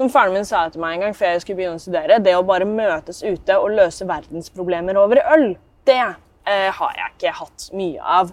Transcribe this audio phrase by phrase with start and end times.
[0.00, 2.32] Som faren min sa til meg en gang før jeg skulle begynne å studere, det
[2.32, 5.42] å bare møtes ute og løse verdensproblemer over øl,
[5.84, 8.30] det eh, har jeg ikke hatt mye av.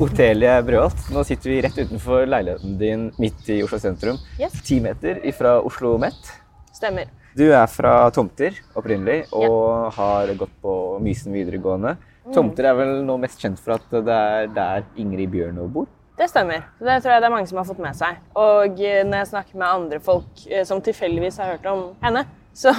[0.00, 4.16] Otelie Brøholt, nå sitter vi rett utenfor leiligheten din midt i Oslo sentrum.
[4.40, 4.56] Yes.
[4.64, 6.32] Ti meter fra Oslo Met.
[6.72, 7.12] Stemmer.
[7.36, 11.98] Du er fra Tomter opprinnelig og har gått på Mysen videregående.
[12.32, 15.92] Tomter er vel nå mest kjent for at det er der Ingrid Bjørnov bor.
[16.18, 16.64] Det stemmer.
[16.82, 18.16] Det tror jeg det er mange som har fått med seg.
[18.34, 22.24] Og eh, når jeg snakker med andre folk eh, som tilfeldigvis har hørt om henne,
[22.62, 22.72] så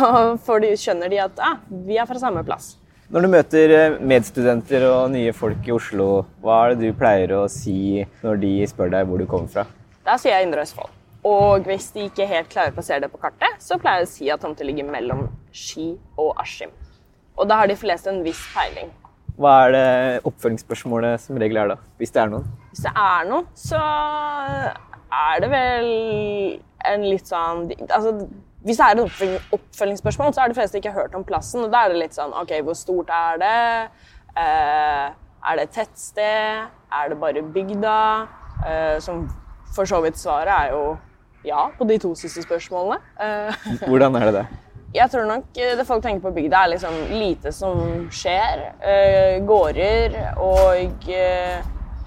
[0.44, 1.56] får de, skjønner de at ah,
[1.88, 2.74] vi er fra samme plass.
[3.10, 6.10] Når du møter eh, medstudenter og nye folk i Oslo,
[6.44, 9.66] hva er det du pleier å si når de spør deg hvor du kommer fra?
[10.04, 10.92] Da sier jeg Indre Østfold.
[11.30, 14.16] Og hvis de ikke helt klarer å plassere det på kartet, så pleier jeg å
[14.18, 16.76] si at tomta ligger mellom Ski og Askim.
[17.40, 18.92] Og da har de fleste en viss peiling.
[19.40, 19.90] Hva er det
[20.28, 22.48] oppfølgingsspørsmålet som regel er da, hvis det er noen?
[22.80, 23.80] Hvis det er noe, så
[25.12, 25.88] er det vel
[26.88, 28.14] en litt sånn altså,
[28.64, 31.66] Hvis det er et oppfølgingsspørsmål, så har de fleste ikke hørt om plassen.
[31.66, 33.58] Og da er det litt sånn OK, hvor stort er det?
[34.40, 36.70] Eh, er det et tettsted?
[37.02, 37.98] Er det bare bygda?
[38.64, 39.26] Eh, som
[39.76, 40.96] for så vidt svaret er jo
[41.44, 43.02] ja på de to siste spørsmålene.
[43.20, 44.46] Eh, Hvordan er det det?
[45.02, 48.64] jeg tror nok det folk tenker på bygda, er liksom lite som skjer.
[48.80, 51.60] Eh, gårder og eh,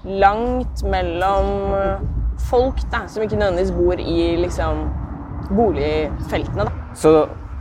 [0.03, 2.01] langt mellom eh,
[2.49, 4.83] folk da, som ikke nødvendigvis bor i liksom
[5.53, 6.67] boligfeltene.
[6.67, 6.95] Da.
[6.95, 7.13] Så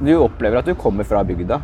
[0.03, 1.61] du opplever at du kommer fra bygda?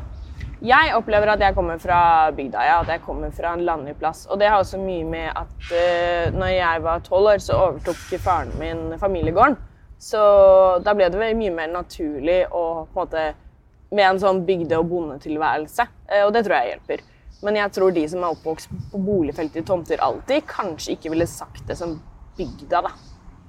[0.59, 4.25] Jeg opplever at jeg kommer fra bygda, ja, at jeg kommer fra en landlig plass.
[4.27, 8.00] Og det har også mye med at uh, når jeg var tolv år, så overtok
[8.19, 9.55] faren min familiegården.
[10.03, 10.19] Så
[10.83, 13.22] da ble det mye mer naturlig å på en måte
[13.94, 15.87] med en sånn bygde- og bondetilværelse.
[16.11, 17.06] Uh, Og det tror jeg hjelper.
[17.43, 21.26] Men jeg tror de som er oppvokst på boligfeltet i tomter alltid, kanskje ikke ville
[21.31, 21.94] sagt det som
[22.38, 22.91] bygda, da.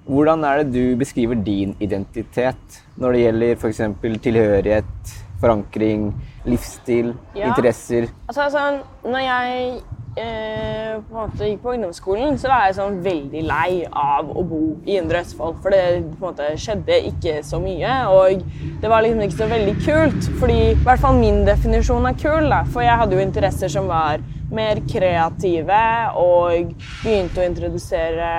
[0.09, 3.81] Hvordan er det du beskriver din identitet når det gjelder f.eks.
[4.25, 6.13] tilhørighet, forankring,
[6.45, 7.47] livsstil, Ja.
[7.49, 8.09] interesser?
[8.27, 9.81] Altså, altså, når jeg
[10.17, 14.43] eh, på en måte gikk på ungdomsskolen, så var jeg sånn veldig lei av å
[14.47, 15.59] bo i Indre Østfold.
[15.63, 15.83] For det
[16.15, 18.43] på en måte skjedde ikke så mye, og
[18.81, 20.29] det var liksom ikke så veldig kult.
[20.41, 22.63] Fordi, i hvert fall min definisjon av kul, da.
[22.73, 25.81] For jeg hadde jo interesser som var mer kreative,
[26.17, 26.71] og
[27.03, 28.29] begynte å introdusere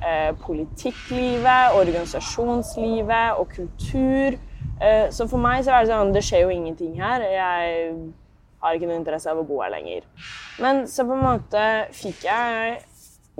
[0.00, 4.38] eh, politikklivet, organisasjonslivet og kultur.
[4.80, 7.24] Eh, så for meg så er det sånn, det skjer jo ingenting her.
[7.28, 7.92] Jeg
[8.62, 10.06] har ikke noe interesse av å bo her lenger.
[10.62, 11.64] Men så på en måte
[11.94, 12.78] fikk jeg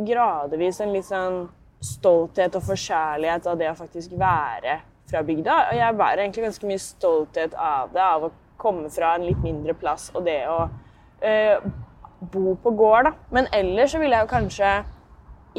[0.09, 1.41] gradvis en litt sånn
[1.83, 4.79] stolthet og forkjærlighet av det å faktisk være
[5.09, 5.57] fra bygda.
[5.71, 9.41] Og jeg bærer egentlig ganske mye stolthet av det, av å komme fra en litt
[9.45, 11.69] mindre plass og det å øh,
[12.19, 13.13] bo på gård, da.
[13.35, 14.73] Men ellers så ville jeg jo kanskje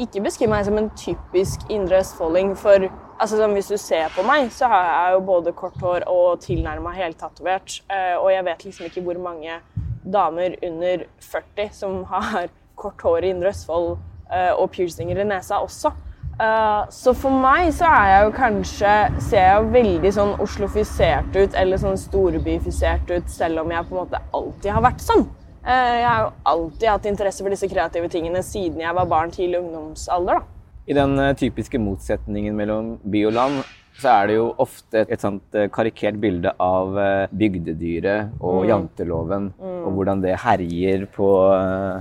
[0.00, 2.86] ikke beskrive meg som en typisk indre østfolding, for
[3.20, 6.92] altså, hvis du ser på meg, så har jeg jo både kort hår og tilnærma
[6.96, 7.80] heltatovert.
[7.90, 9.60] Eh, og jeg vet liksom ikke hvor mange
[10.04, 12.48] damer under 40 som har
[12.80, 13.98] kort hår i indre Østfold
[14.32, 15.92] eh, og piercinger i nesa også.
[16.40, 18.92] Eh, så for meg så er jeg jo kanskje
[19.26, 24.02] Ser jeg veldig sånn oslofisert ut eller sånn storbyfisert ut, selv om jeg på en
[24.06, 25.26] måte alltid har vært sånn.
[25.66, 29.30] Eh, Jeg har jo alltid hatt interesse for disse kreative tingene siden jeg var barn
[29.34, 30.40] til ungdomsalder.
[30.40, 30.46] da.
[30.88, 33.58] I den eh, typiske motsetningen mellom by og land,
[34.00, 36.96] så er det jo ofte et sånt eh, karikert bilde av
[37.36, 41.28] bygdedyret og janteloven, og hvordan det herjer på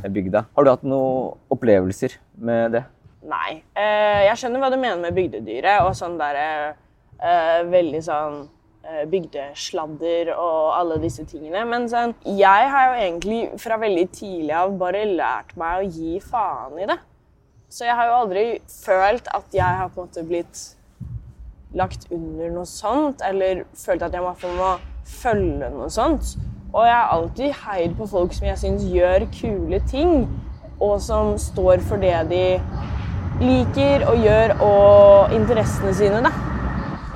[0.08, 0.46] bygda.
[0.56, 2.86] Har du hatt noen opplevelser med det?
[3.30, 3.60] Nei.
[3.76, 6.76] Jeg skjønner hva du mener med bygdedyret og sånn derre
[7.68, 8.46] Veldig sånn
[9.12, 11.66] bygdesladder og alle disse tingene.
[11.68, 16.20] Men sånn, jeg har jo egentlig fra veldig tidlig av bare lært meg å gi
[16.24, 16.98] faen i det.
[17.70, 20.62] Så jeg har jo aldri følt at jeg har på en måte blitt
[21.78, 24.72] lagt under noe sånt, eller følt at jeg må
[25.06, 26.34] følge noe sånt.
[26.74, 30.26] Og jeg har alltid heid på folk som jeg syns gjør kule ting,
[30.80, 32.44] og som står for det de
[33.44, 36.34] liker og gjør, og interessene sine, da.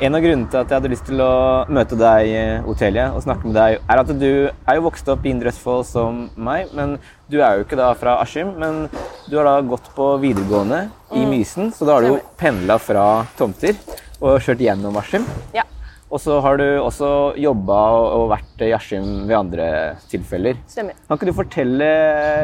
[0.03, 1.33] En av grunnene til at jeg hadde lyst til å
[1.71, 5.23] møte deg, Otelia, Otelie, og snakke med deg, er at du er jo vokst opp
[5.23, 6.97] i Indre Østfold som meg, men
[7.31, 8.89] du er jo ikke da fra Askim, men
[9.29, 10.81] du har da gått på videregående
[11.15, 13.05] i Mysen, så da har du jo pendla fra
[13.39, 13.79] tomter
[14.19, 15.23] og kjørt gjennom Askim.
[15.55, 15.63] Ja,
[16.13, 17.07] Og så har du også
[17.41, 17.77] jobba
[18.13, 19.67] og vært i Askim ved andre
[20.11, 20.59] tilfeller.
[20.69, 20.93] stemmer.
[21.07, 21.87] Kan ikke du fortelle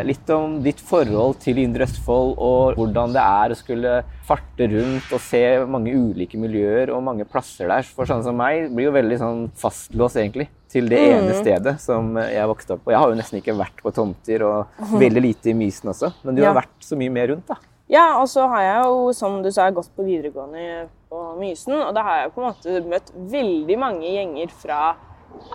[0.08, 3.92] litt om ditt forhold til Indre Østfold, og hvordan det er å skulle
[4.26, 7.86] farte rundt og se mange ulike miljøer og mange plasser der?
[7.86, 12.16] For sånne som meg blir jo veldig sånn fastlåst egentlig til det ene stedet som
[12.18, 12.92] jeg vokste opp på.
[12.94, 16.10] Jeg har jo nesten ikke vært på tomter, og veldig lite i Mysen også.
[16.26, 16.50] Men du Ja.
[16.54, 17.62] har vært så mye mer rundt, da.
[17.90, 21.96] Ja, og så har jeg jo, som du sa, gått på videregående på Mysen, og
[21.98, 24.82] da har jeg på en måte møtt veldig mange gjenger fra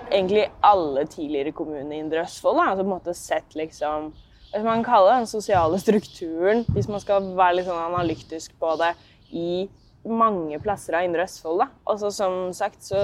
[0.08, 2.58] egentlig alle tidligere kommunene i Indre Østfold.
[2.58, 2.66] Da.
[2.72, 4.10] Altså på en måte sett liksom
[4.54, 5.14] skal man kalle?
[5.18, 8.92] Den sosiale strukturen, hvis man skal være litt sånn analytisk på det,
[9.34, 9.64] i
[10.06, 11.62] mange plasser av Indre Østfold.
[11.64, 11.70] Da.
[11.90, 13.00] Og så som sagt, så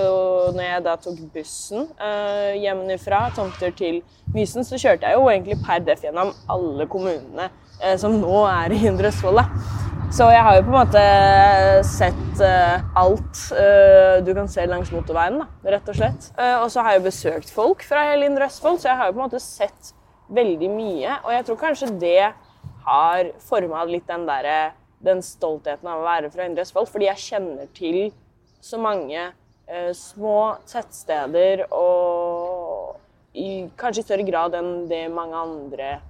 [0.55, 4.03] når jeg da tok bussen øh, hjemmefra, tomter til
[4.35, 7.51] Mysen, så kjørte jeg jo egentlig per def gjennom alle kommunene
[8.01, 9.41] som nå er i Indre Østfold.
[10.11, 11.03] Så jeg har jo på en måte
[11.87, 15.47] sett eh, alt eh, du kan se langs motorveien, da,
[15.77, 16.27] rett og slett.
[16.35, 19.15] Eh, og så har jeg besøkt folk fra hele Indre Østfold, så jeg har jo
[19.15, 19.93] på en måte sett
[20.35, 21.15] veldig mye.
[21.23, 22.27] Og jeg tror kanskje det
[22.89, 24.59] har forma litt den derre
[24.99, 28.01] den stoltheten av å være fra Indre Østfold, fordi jeg kjenner til
[28.61, 32.99] så mange eh, små tettsteder og
[33.39, 36.01] i kanskje i større grad enn det mange andre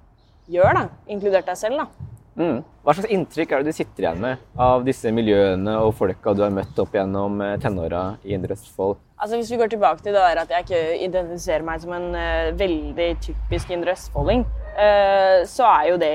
[0.50, 1.82] gjør, da, inkludert deg selv.
[1.82, 2.10] da.
[2.40, 2.60] Mm.
[2.86, 6.44] Hva slags inntrykk er det du sitter igjen med av disse miljøene og folka du
[6.44, 8.96] har møtt opp gjennom eh, tenåra i Indre Østfold?
[9.20, 12.14] Altså Hvis vi går tilbake til det der at jeg ikke identifiserer meg som en
[12.16, 14.46] uh, veldig typisk indre østfolding,
[14.78, 16.14] uh, så er jo det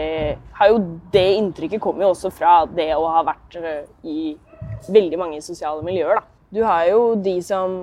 [0.57, 0.79] har jo
[1.13, 4.33] det inntrykket kommer jo også fra det å ha vært uh, i
[4.89, 6.17] veldig mange sosiale miljøer.
[6.17, 6.25] da.
[6.49, 7.77] Du har jo de som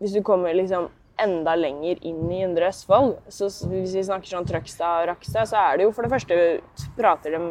[0.00, 0.88] Hvis du kommer liksom
[1.22, 5.60] enda lenger inn i Indre Østfold, så hvis vi snakker sånn Trøgstad og Rakstad, så
[5.60, 6.38] er det jo for det første
[6.98, 7.42] prater de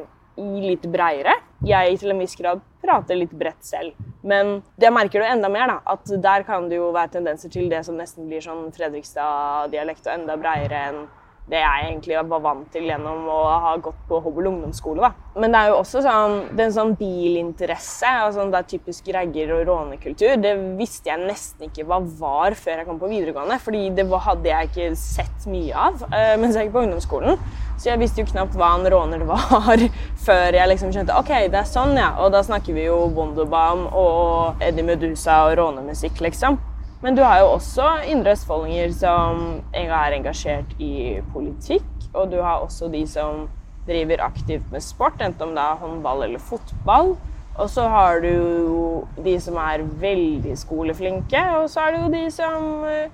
[0.64, 1.36] litt breiere.
[1.66, 3.98] Jeg til en viss grad prater litt bredt selv.
[4.24, 5.80] Men det merker du enda mer, da.
[5.94, 10.16] At der kan det jo være tendenser til det som nesten blir sånn Fredrikstad-dialekt, og
[10.16, 11.02] enda breiere enn
[11.50, 15.02] det jeg egentlig var vant til gjennom å ha gått på hobbel ungdomsskole.
[15.02, 15.40] da.
[15.40, 18.70] Men det er jo også sånn, det er en sånn bilinteresse og sånn det er
[18.74, 20.36] typisk ragger- og rånekultur.
[20.44, 24.52] Det visste jeg nesten ikke hva var før jeg kom på videregående, fordi det hadde
[24.52, 27.42] jeg ikke sett mye av uh, mens jeg gikk på ungdomsskolen.
[27.80, 29.86] Så jeg visste jo knapt hva en råner var
[30.28, 32.12] før jeg liksom skjønte ok, det er sånn, ja.
[32.22, 36.60] Og da snakker vi jo Wonderbaum og Eddie Medusa og rånemusikk, liksom.
[37.02, 41.88] Men du har jo også indre østfoldinger som er engasjert i politikk.
[42.14, 43.48] Og du har også de som
[43.88, 47.16] driver aktivt med sport, enten om det er håndball eller fotball.
[47.60, 48.84] Og så har du jo
[49.24, 53.10] de som er veldig skoleflinke, og så er det jo de som eh,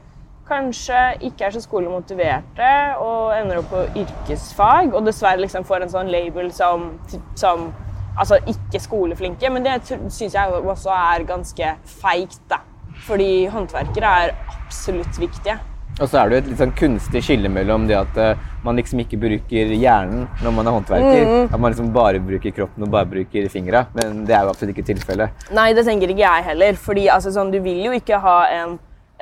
[0.48, 1.00] kanskje
[1.30, 6.14] ikke er så skolemotiverte og ender opp på yrkesfag, og dessverre liksom får en sånn
[6.14, 6.92] label som,
[7.36, 7.72] som
[8.18, 9.50] altså ikke skoleflinke.
[9.50, 12.62] Men det syns jeg også er ganske feigt, da.
[13.06, 15.60] Fordi håndverkere er absolutt viktige.
[15.96, 18.76] Og så er det jo et litt sånn kunstig skille mellom det at eh, man
[18.76, 21.30] liksom ikke bruker hjernen når man er håndverker.
[21.46, 23.86] At man liksom bare bruker kroppen og bare bruker fingra.
[23.96, 25.46] Men det er jo absolutt ikke tilfellet.
[25.56, 26.82] Nei, det tenker ikke jeg heller.
[26.82, 28.74] Fordi altså, sånn, du vil jo ikke ha en,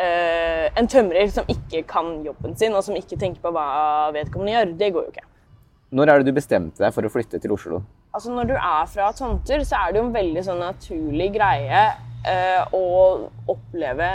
[0.02, 3.68] eh, en tømrer som ikke kan jobben sin, og som ikke tenker på hva
[4.16, 4.74] vedkommende gjør.
[4.80, 5.28] Det går jo ikke.
[5.94, 7.84] Når er det du bestemte deg for å flytte til Oslo?
[8.18, 11.84] Altså, når du er fra tomter, så er det jo en veldig sånn naturlig greie
[12.28, 12.84] eh, å
[13.52, 14.10] oppleve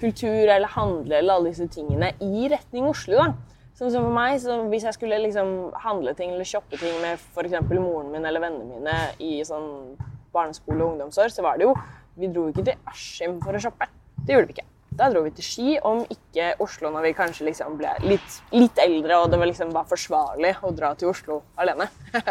[0.00, 3.20] kultur eller handle eller alle disse tingene i retning Oslo.
[3.20, 3.32] da.
[3.74, 4.38] Sånn som for meg,
[4.70, 7.58] Hvis jeg skulle liksom handle ting eller shoppe ting med f.eks.
[7.70, 9.96] moren min eller vennene mine i sånn
[10.34, 11.74] barneskole og ungdomsår, så var det jo
[12.16, 13.88] Vi dro ikke til Askim for å shoppe.
[14.22, 14.68] Det gjorde vi ikke.
[14.94, 18.78] Da dro vi til Ski, om ikke Oslo når vi kanskje liksom ble litt, litt
[18.78, 21.90] eldre og det var liksom var forsvarlig å dra til Oslo alene.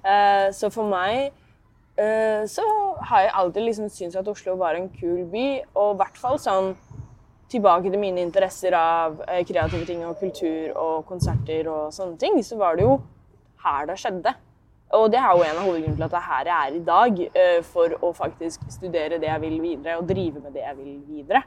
[0.00, 1.32] Eh, så for meg eh,
[2.48, 2.64] så
[3.10, 6.38] har jeg alltid liksom syntes at Oslo var en kul by, og i hvert fall
[6.40, 6.74] sånn
[7.50, 12.38] tilbake til mine interesser av eh, kreative ting og kultur og konserter og sånne ting,
[12.46, 13.00] så var det jo
[13.64, 14.34] her det skjedde.
[14.96, 16.84] Og det er jo en av hovedgrunnene til at det er her jeg er i
[16.86, 20.78] dag, eh, for å faktisk studere det jeg vil videre og drive med det jeg
[20.78, 21.42] vil videre.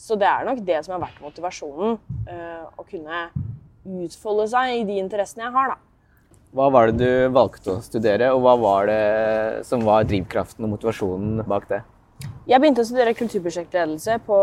[0.00, 1.98] Så det er nok det som har vært motivasjonen.
[2.28, 3.24] eh, Å kunne
[4.04, 5.89] utfolde seg i de interessene jeg har, da.
[6.50, 10.72] Hva var det du valgte å studere, og hva var det som var drivkraften og
[10.72, 11.78] motivasjonen bak det?
[12.50, 14.38] Jeg begynte å studere kulturprosjektledelse på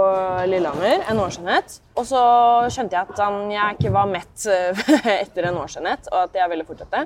[0.47, 1.75] Lillehammer, en årsenhet.
[1.99, 2.21] Og så
[2.71, 4.79] skjønte jeg at jeg ikke var mett eh,
[5.25, 7.03] etter en årsenhet, og at jeg ville fortsette.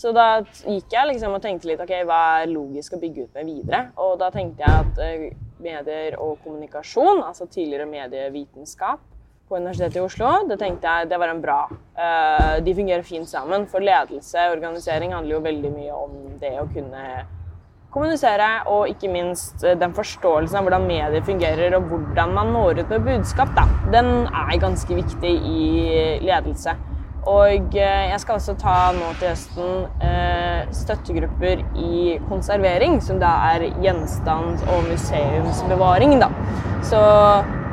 [0.00, 3.38] Så da gikk jeg liksom og tenkte litt ok, hva er logisk å bygge ut
[3.38, 3.84] med videre.
[4.02, 5.24] Og da tenkte jeg at eh,
[5.62, 9.06] medier og kommunikasjon, altså tidligere medievitenskap
[9.50, 11.64] på Universitetet i Oslo, det tenkte jeg det var en bra.
[11.98, 13.66] eh, de fungerer fint sammen.
[13.66, 17.24] For ledelse og organisering handler jo veldig mye om det å kunne
[17.90, 22.84] kommunisere, og ikke minst eh, den forståelsen av hvordan medier fungerer og hvordan man når
[22.84, 23.50] ut med budskap.
[23.58, 23.66] Da.
[23.90, 25.66] Den er ganske viktig i
[26.22, 26.78] ledelse.
[27.26, 33.66] Og eh, jeg skal også ta nå til høsten støttegrupper i konservering, som da er
[33.82, 36.20] gjenstand- og museumsbevaring.
[36.22, 36.30] Da.
[36.86, 37.00] Så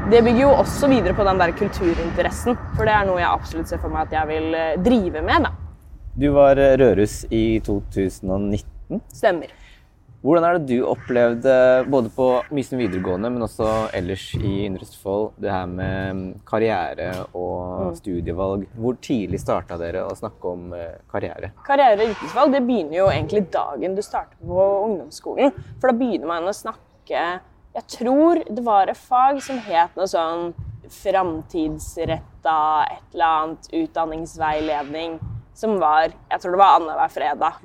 [0.08, 3.72] det bygger jo også videre på den der kulturinteressen, for det er noe jeg absolutt
[3.72, 5.48] ser for meg at jeg vil eh, drive med.
[5.48, 5.50] Da.
[6.16, 9.02] Du var eh, Rørus i 2019.
[9.12, 9.52] Stemmer.
[10.24, 11.58] Hvordan er det du opplevde,
[11.92, 17.10] både på Mysen videregående, men også ellers i Indre Østfold, det her med mm, karriere
[17.38, 18.64] og studievalg?
[18.80, 21.52] Hvor tidlig starta dere å snakke om eh, karriere?
[21.68, 25.54] Karriere og yrkesvalg det begynner jo egentlig dagen du starter på ungdomsskolen.
[25.82, 27.28] For da begynner man å snakke
[27.77, 30.48] Jeg tror det var et fag som het noe sånn
[30.89, 32.53] framtidsretta
[32.88, 35.19] et eller annet utdanningsveiledning.
[35.57, 37.60] Som var Jeg tror det var annenhver fredag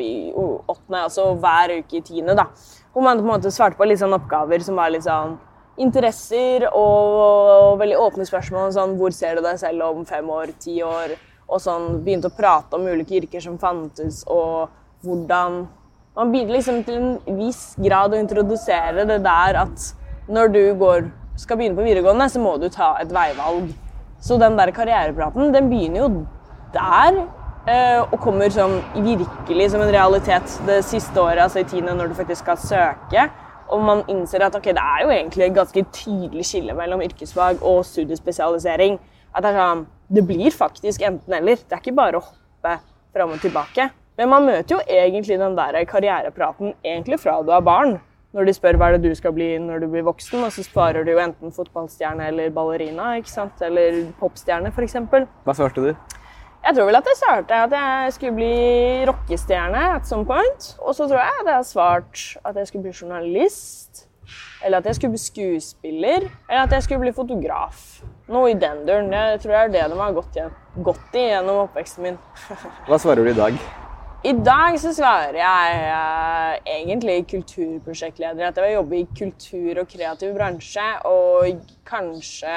[0.00, 2.34] i åttende, altså hver uke i tiende.
[2.34, 2.46] da.
[2.92, 5.36] Hvor man på en måte svarte på litt sånn oppgaver som var litt sånn
[5.76, 8.72] interesser og veldig åpne spørsmål.
[8.72, 11.16] Sånn, hvor ser du deg selv om fem år, ti år?
[11.50, 14.70] Og sånn, begynte å prate om ulike yrker som fantes, og
[15.04, 15.66] hvordan
[16.20, 19.84] Man begynner liksom til en viss grad å introdusere det der at
[20.28, 21.06] når du går,
[21.40, 23.70] skal begynne på videregående, så må du ta et veivalg.
[24.20, 26.08] Så den der karrierepraten, den begynner jo
[26.74, 27.22] der.
[27.64, 32.08] eh, Og kommer som virkelig som en realitet det siste året, altså i tiende, når
[32.08, 33.24] du faktisk skal søke.
[33.70, 37.62] Og man innser at okay, det er jo egentlig et ganske tydelig skille mellom yrkesfag
[37.62, 39.00] og studiespesialisering.
[39.34, 41.56] At det, er sånn, det blir faktisk enten-eller.
[41.64, 42.76] Det er ikke bare å hoppe
[43.16, 43.88] fram og tilbake.
[44.20, 47.94] Men man møter jo egentlig den der karrierepraten egentlig fra du er barn.
[48.36, 50.62] Når de spør hva er det du skal bli når du blir voksen, og så
[50.62, 53.14] sparer du jo enten fotballstjerne eller ballerina.
[53.16, 53.64] ikke sant?
[53.64, 54.98] Eller popstjerne, f.eks.
[55.48, 55.90] Hva svarte du?
[56.60, 58.52] Jeg tror vel at jeg svarte at jeg skulle bli
[59.08, 60.70] rockestjerne at some point.
[60.84, 64.06] Og så tror jeg at jeg har svart at jeg skulle bli journalist.
[64.60, 66.28] Eller at jeg skulle bli skuespiller.
[66.28, 68.02] Eller at jeg skulle bli fotograf.
[68.28, 69.08] Noe i den duren.
[69.08, 72.26] Det tror jeg er det de har gått, i gjennom oppveksten min.
[72.90, 73.88] Hva svarer du i dag?
[74.20, 78.50] I dag så svarer jeg eh, egentlig kulturprosjektleder.
[78.50, 80.88] At jeg vil jobbe i kultur og kreativ bransje.
[81.08, 82.56] Og kanskje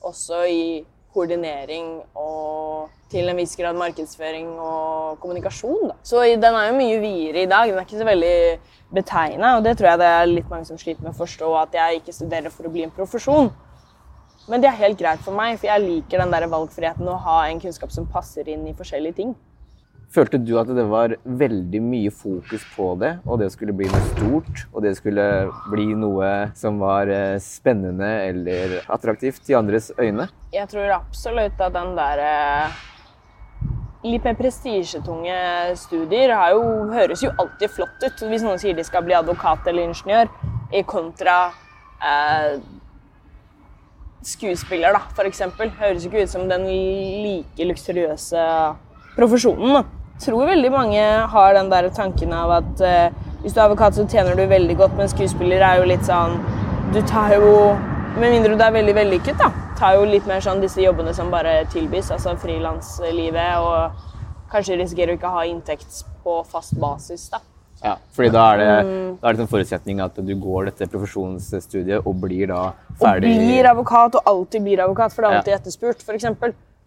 [0.00, 0.64] også i
[1.12, 5.90] koordinering og til en viss grad markedsføring og kommunikasjon.
[5.90, 5.98] Da.
[6.00, 7.68] Så den er jo mye videre i dag.
[7.68, 8.40] Den er ikke så veldig
[8.96, 11.76] betegna, og det tror jeg det er litt mange som sliter med å forstå, at
[11.76, 13.52] jeg ikke studerer for å bli en profesjon.
[14.48, 17.38] Men det er helt greit for meg, for jeg liker den der valgfriheten å ha
[17.50, 19.36] en kunnskap som passer inn i forskjellige ting.
[20.12, 24.00] Følte du at det var veldig mye fokus på det, og det skulle bli noe
[24.10, 25.24] stort, og det skulle
[25.72, 30.26] bli noe som var eh, spennende eller attraktivt i andres øyne?
[30.52, 32.80] Jeg tror absolutt at den der eh,
[34.02, 35.34] Litt mer prestisjetunge
[35.78, 38.24] studier jo, høres jo alltid flott ut.
[38.26, 40.26] Hvis noen sier de skal bli advokat eller ingeniør,
[40.74, 41.36] i kontra
[42.02, 42.58] eh,
[44.26, 45.70] skuespiller, da, eksempel.
[45.78, 48.42] Høres jo ikke ut som den like luksuriøse
[49.14, 49.78] profesjonen.
[49.78, 50.01] da.
[50.22, 51.02] Tror veldig mange
[51.32, 54.76] har den der tanken av at eh, hvis du er advokat, så tjener du veldig
[54.78, 56.36] godt, men skuespiller er jo litt sånn
[56.94, 57.72] Du tar jo
[58.20, 59.48] Med mindre du er veldig vellykket, da.
[59.78, 65.14] Tar jo litt mer sånn disse jobbene som bare tilbys, altså frilanslivet, og kanskje risikerer
[65.14, 67.40] å ikke ha inntekt på fast basis, da.
[67.82, 68.74] Ja, fordi da er det,
[69.18, 72.60] da er det en forutsetning at du går dette profesjonsstudiet og blir da
[73.00, 76.28] ferdig Og blir advokat, og alltid blir advokat, for det er alltid etterspurt, f.eks.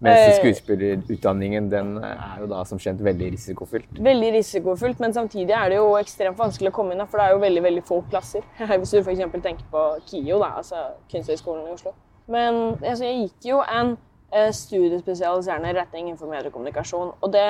[0.03, 4.01] Mens Eh, skuespillerutdanningen den er jo da som kjent veldig risikofylt.
[4.03, 7.05] Veldig risikofullt, men samtidig er det jo ekstremt vanskelig å komme inn.
[7.07, 8.43] For det er jo veldig veldig få plasser.
[8.79, 9.23] Hvis du f.eks.
[9.37, 11.95] tenker på KIO, da, altså Kunsthøgskolen i Oslo.
[12.27, 13.95] Men altså, jeg gikk jo en
[14.33, 17.15] eh, studiespesialiserende retning innenfor mediekommunikasjon.
[17.21, 17.47] Og det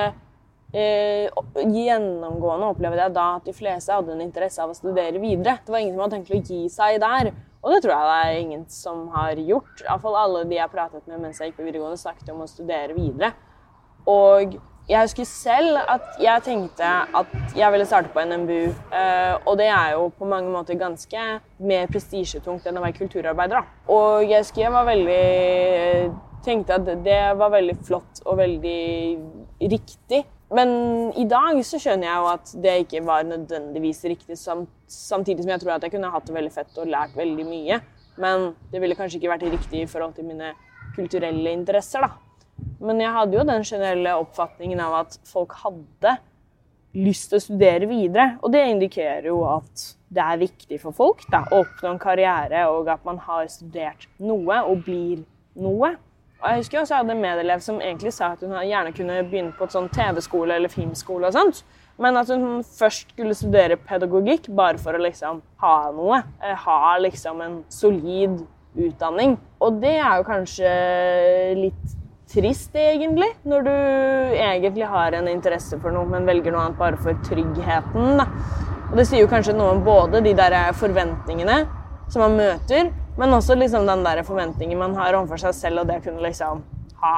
[0.72, 5.58] eh, gjennomgående opplevde jeg da at de fleste hadde en interesse av å studere videre.
[5.64, 7.32] Det var ingen som hadde tenkt å gi seg der.
[7.66, 9.82] Og det tror jeg det er ingen som har gjort.
[9.82, 12.94] Iallfall alle de jeg pratet med mens jeg gikk på videregående, snakket om å studere
[12.94, 13.32] videre.
[14.06, 14.54] Og
[14.86, 18.68] jeg husker selv at jeg tenkte at jeg ville starte på NMBU.
[18.94, 21.24] eh, og det er jo på mange måter ganske
[21.58, 23.66] mer prestisjetungt enn å være kulturarbeider.
[23.90, 26.14] Og jeg husker jeg var veldig
[26.46, 28.80] tenkte at det var veldig flott og veldig
[29.74, 30.22] riktig.
[30.54, 30.70] Men
[31.18, 35.62] i dag så skjønner jeg jo at det ikke var nødvendigvis riktig, samtidig som jeg
[35.62, 37.80] tror at jeg kunne hatt det veldig fett og lært veldig mye.
[38.22, 40.52] Men det ville kanskje ikke vært riktig i forhold til mine
[40.94, 42.14] kulturelle interesser, da.
[42.80, 46.14] Men jeg hadde jo den generelle oppfatningen av at folk hadde
[46.96, 48.28] lyst til å studere videre.
[48.40, 52.66] Og det indikerer jo at det er viktig for folk da, å oppnå en karriere,
[52.72, 55.24] og at man har studert noe og blir
[55.58, 55.96] noe.
[56.42, 59.22] Og jeg husker også jeg hadde en medelev som egentlig sa at hun gjerne kunne
[59.30, 61.62] begynne på et sånn TV-skole eller filmskole og sånt.
[61.98, 66.18] Men at hun først skulle studere pedagogikk bare for å liksom ha noe.
[66.44, 68.42] eh, Ha liksom en solid
[68.76, 69.38] utdanning.
[69.64, 70.72] Og det er jo kanskje
[71.56, 71.96] litt
[72.28, 73.30] trist, egentlig.
[73.48, 73.72] Når du
[74.36, 78.18] egentlig har en interesse for noe, men velger noe annet bare for tryggheten.
[78.20, 78.26] Da.
[78.90, 81.62] Og det sier jo kanskje noe om både de der forventningene
[82.12, 85.90] som man møter, men også liksom den der forventningen man har overfor seg selv, og
[85.90, 86.62] det å kunne liksom
[87.02, 87.16] ha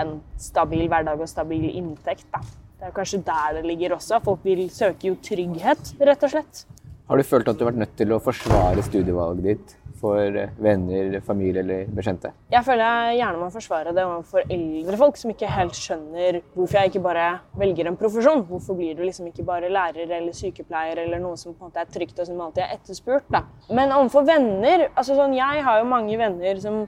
[0.00, 2.26] en stabil hverdag og stabil inntekt.
[2.32, 2.42] Da.
[2.78, 4.20] Det er kanskje der det ligger også.
[4.24, 6.64] Folk vil søke jo trygghet, rett og slett.
[7.08, 10.52] Har du følt at du har vært nødt til å forsvare studievalget ditt for eh,
[10.62, 12.32] venner, familie eller bekjente?
[12.52, 16.80] Jeg føler jeg gjerne må forsvare det overfor eldre folk som ikke helt skjønner hvorfor
[16.80, 17.28] jeg ikke bare
[17.60, 18.44] velger en profesjon.
[18.48, 21.84] Hvorfor blir du liksom ikke bare lærer eller sykepleier eller noe som på en måte
[21.84, 23.30] er trygt og som alltid er etterspurt.
[23.30, 23.44] da.
[23.70, 26.84] Men overfor venner altså sånn, Jeg har jo mange venner som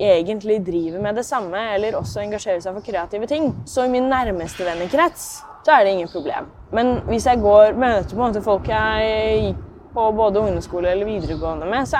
[0.00, 3.50] egentlig driver med det samme, eller også engasjerer seg for kreative ting.
[3.68, 6.48] Så i min nærmeste vennekrets så er det ingen problem.
[6.72, 9.54] Men hvis jeg går, møter på en måte folk jeg
[9.94, 11.96] på både ungdomsskole eller videregående med, så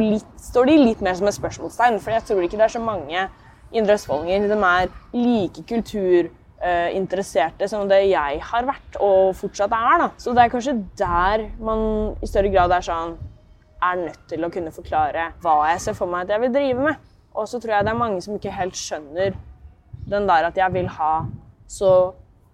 [0.00, 1.98] litt, står de litt mer som et spørsmålstegn.
[2.02, 3.26] For jeg tror ikke det er så mange
[3.72, 9.96] indre østfoldinger som er like kulturinteresserte som det jeg har vært og fortsatt er.
[10.04, 10.08] da.
[10.16, 11.78] Så det er kanskje der man
[12.22, 13.16] i større grad er sånn
[13.82, 16.80] er nødt til å kunne forklare hva jeg ser for meg at jeg vil drive
[16.90, 16.96] med.
[17.34, 19.30] Og så tror jeg det er mange som ikke helt skjønner
[20.12, 21.14] den der at jeg vil ha
[21.70, 21.92] så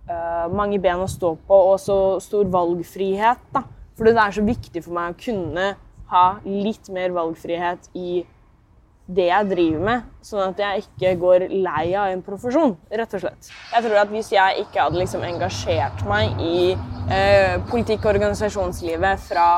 [0.09, 3.43] uh, mange ben å stå på og så stor valgfrihet.
[3.55, 3.65] da.
[3.99, 5.69] Fordi det er så viktig for meg å kunne
[6.09, 8.23] ha litt mer valgfrihet i
[9.09, 13.23] det jeg driver med, sånn at jeg ikke går lei av en profesjon, rett og
[13.23, 13.49] slett.
[13.73, 16.59] Jeg tror at Hvis jeg ikke hadde liksom engasjert meg i
[17.09, 19.49] eh, politikk- og organisasjonslivet fra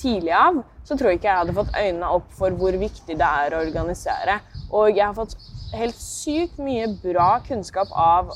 [0.00, 3.28] tidlig av, så tror jeg ikke jeg hadde fått øynene opp for hvor viktig det
[3.28, 4.38] er å organisere.
[4.72, 5.36] Og jeg har fått
[5.76, 8.32] helt sykt mye bra kunnskap av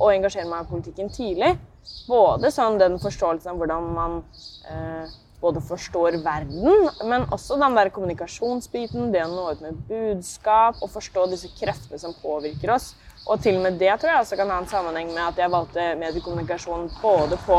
[0.00, 1.56] å engasjere meg i politikken tidlig.
[2.06, 4.16] Både sånn den forståelsen av hvordan man
[5.40, 10.92] både forstår verden, men også den der kommunikasjonsbiten, det å nå ut med budskap og
[10.92, 12.92] forstå disse kreftene som påvirker oss.
[13.26, 15.52] Og til og med det tror jeg også kan ha en sammenheng med at jeg
[15.52, 17.58] valgte mediekommunikasjon både på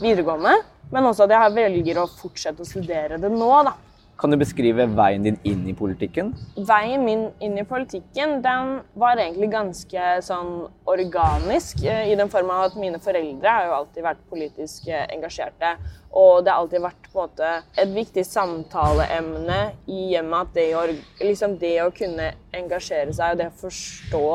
[0.00, 0.56] videregående,
[0.92, 3.52] men også at jeg velger å fortsette å studere det nå.
[3.68, 3.76] da.
[4.20, 6.30] Kan du beskrive veien din inn i politikken?
[6.68, 10.52] Veien min inn i politikken den var egentlig ganske sånn
[10.86, 11.82] organisk.
[11.84, 15.74] eh, I den form at mine foreldre har jo alltid vært politisk eh, engasjerte.
[16.12, 17.50] Og det har alltid vært på en måte
[17.82, 20.86] et viktig samtaleemne i hjemmet at det å,
[21.24, 24.26] liksom det å kunne engasjere seg og det å forstå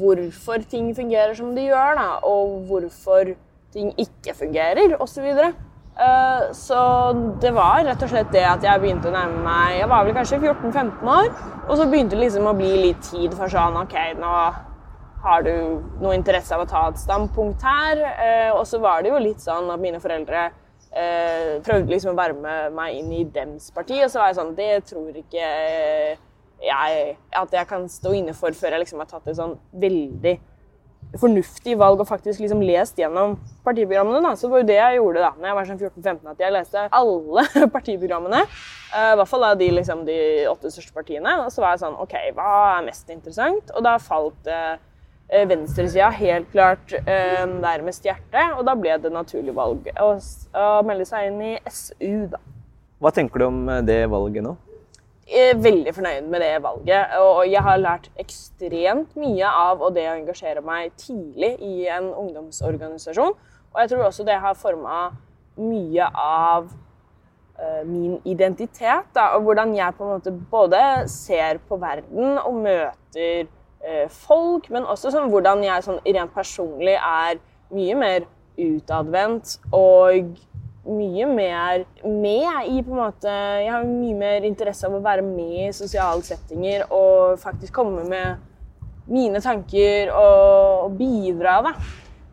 [0.00, 3.36] hvorfor ting fungerer som de gjør, da, og hvorfor
[3.76, 5.28] ting ikke fungerer, osv.
[5.96, 6.78] Uh, så
[7.40, 10.12] det var rett og slett det at jeg begynte å nærme meg Jeg var vel
[10.12, 11.30] kanskje 14-15 år,
[11.64, 14.32] og så begynte det liksom å bli litt tid for sånn OK, nå
[15.24, 15.54] har du
[16.02, 18.02] noe interesse av å ta et standpunkt her.
[18.20, 22.20] Uh, og så var det jo litt sånn at mine foreldre uh, prøvde liksom å
[22.20, 25.48] være med meg inn i dems parti, og så var jeg sånn Det tror ikke
[26.66, 30.36] jeg at jeg kan stå inne for før jeg liksom har tatt et sånn veldig
[31.20, 34.22] fornuftig valg og faktisk liksom lest gjennom partiprogrammene.
[34.24, 34.34] Da.
[34.36, 36.56] Så det var jo det jeg gjorde da når jeg var sånn 14-15, at jeg
[36.56, 38.42] leste alle partiprogrammene.
[38.90, 40.18] Uh, I hvert fall da de, liksom, de
[40.50, 41.38] åtte største partiene.
[41.44, 43.72] Og så var jeg sånn OK, hva er mest interessant?
[43.76, 44.76] Og da falt uh,
[45.50, 51.08] venstresida helt klart uh, nærmest hjertet, og da ble det naturlig valg å, å melde
[51.08, 52.42] seg inn i SU, da.
[53.02, 54.54] Hva tenker du om eh, det valget nå?
[55.26, 57.16] Er veldig fornøyd med det valget.
[57.18, 62.12] Og jeg har lært ekstremt mye av og det å engasjere meg tidlig i en
[62.14, 63.34] ungdomsorganisasjon.
[63.74, 65.00] Og jeg tror også det har forma
[65.58, 69.10] mye av uh, min identitet.
[69.16, 73.48] Da, og hvordan jeg på en måte både ser på verden og møter
[73.82, 77.42] uh, folk, men også sånn, hvordan jeg sånn, rent personlig er
[77.74, 80.36] mye mer utadvendt og
[80.86, 85.24] mye mer med i på en måte Jeg har mye mer interesse av å være
[85.26, 88.42] med i sosiale settinger og faktisk komme med
[89.06, 91.72] mine tanker og, bidra, da.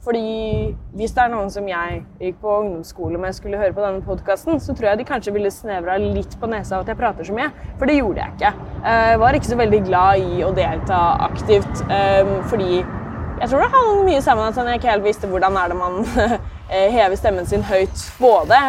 [0.03, 4.03] Fordi hvis det er noen som jeg gikk på ungdomsskole med skulle høre på denne
[4.03, 7.29] podkasten, så tror jeg de kanskje ville snevra litt på nesa av at jeg prater
[7.29, 7.51] så mye.
[7.79, 8.51] For det gjorde jeg ikke.
[8.81, 13.63] Eh, jeg var ikke så veldig glad i å delta aktivt eh, fordi jeg tror
[13.63, 16.03] det hang mye sammen at jeg ikke helt visste hvordan er det man
[16.69, 18.07] eh, hever stemmen sin høyt.
[18.19, 18.59] Både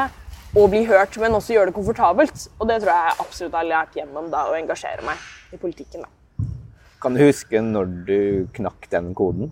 [0.55, 2.47] å bli hørt, men også gjøre det komfortabelt.
[2.59, 6.07] Og det tror jeg absolutt har lært gjennom da, å engasjere meg i politikken.
[6.07, 6.49] Da.
[7.03, 8.19] Kan du huske når du
[8.57, 9.51] knakk den koden?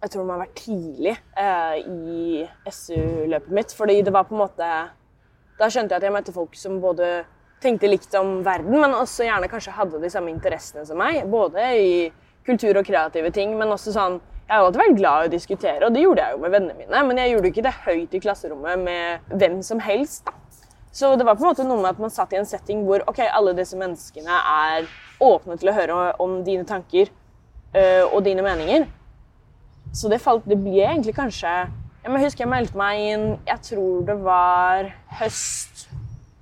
[0.00, 3.74] Jeg tror det må ha vært tidlig eh, i SU-løpet mitt.
[3.76, 4.70] Fordi det var på en måte
[5.60, 7.20] Da skjønte jeg at jeg møtte folk som både
[7.60, 11.26] tenkte likt om verden, men også gjerne kanskje hadde de samme interessene som meg.
[11.28, 11.90] Både i
[12.48, 14.16] kultur og kreative ting, men også sånn
[14.50, 16.74] jeg har alltid vært glad i å diskutere, og det gjorde jeg jo med vennene
[16.74, 17.00] mine.
[17.06, 20.24] Men jeg gjorde ikke det høyt i klasserommet med hvem som helst.
[20.26, 20.34] da.
[20.90, 23.04] Så det var på en måte noe med at man satt i en setting hvor
[23.06, 24.88] ok, alle disse menneskene er
[25.22, 27.12] åpne til å høre om dine tanker
[27.76, 28.88] øh, og dine meninger.
[29.94, 31.50] Så det, falt, det ble egentlig kanskje
[32.02, 35.88] Jeg husker jeg meldte meg inn Jeg tror det var høst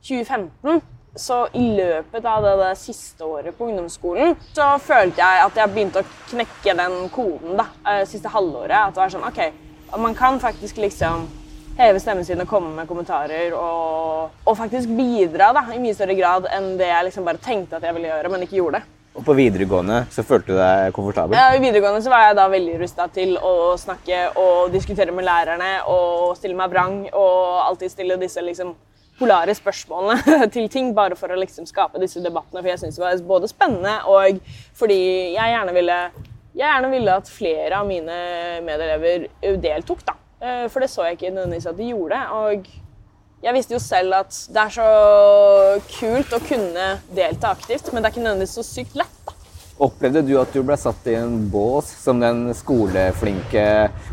[0.04, 0.82] 2015
[1.14, 5.72] så i løpet av det, det, siste året på ungdomsskolen så følte jeg at jeg
[5.72, 8.76] begynte å knekke den koden da, eh, siste halvåret.
[8.76, 9.40] At det var sånn OK,
[9.98, 11.26] man kan faktisk liksom
[11.78, 16.16] heve stemmen sin og komme med kommentarer og, og, faktisk bidra da, i mye større
[16.18, 18.82] grad enn det jeg liksom bare tenkte at jeg ville gjøre, men ikke gjorde.
[19.18, 21.38] Og på videregående så følte du deg komfortabel?
[21.38, 25.26] Ja, I videregående så var jeg da veldig rusta til å snakke og diskutere med
[25.26, 28.76] lærerne og stille meg vrang og alltid stille disse liksom
[29.18, 32.62] polare spørsmålene til ting, bare for å liksom skape disse debattene.
[32.62, 34.40] For jeg syns det var både spennende og
[34.78, 35.00] fordi
[35.34, 35.98] jeg gjerne ville,
[36.54, 38.18] jeg gjerne ville at flere av mine
[38.66, 39.28] medelever
[39.62, 40.04] deltok.
[40.06, 40.18] da.
[40.40, 42.20] Eh, for det så jeg ikke nødvendigvis at de gjorde.
[42.42, 42.70] Og
[43.42, 44.88] jeg visste jo selv at det er så
[45.98, 49.18] kult å kunne delta aktivt, men det er ikke nødvendigvis så sykt lett.
[49.26, 49.37] da.
[49.78, 53.62] Opplevde du at du ble satt i en bås som den skoleflinke,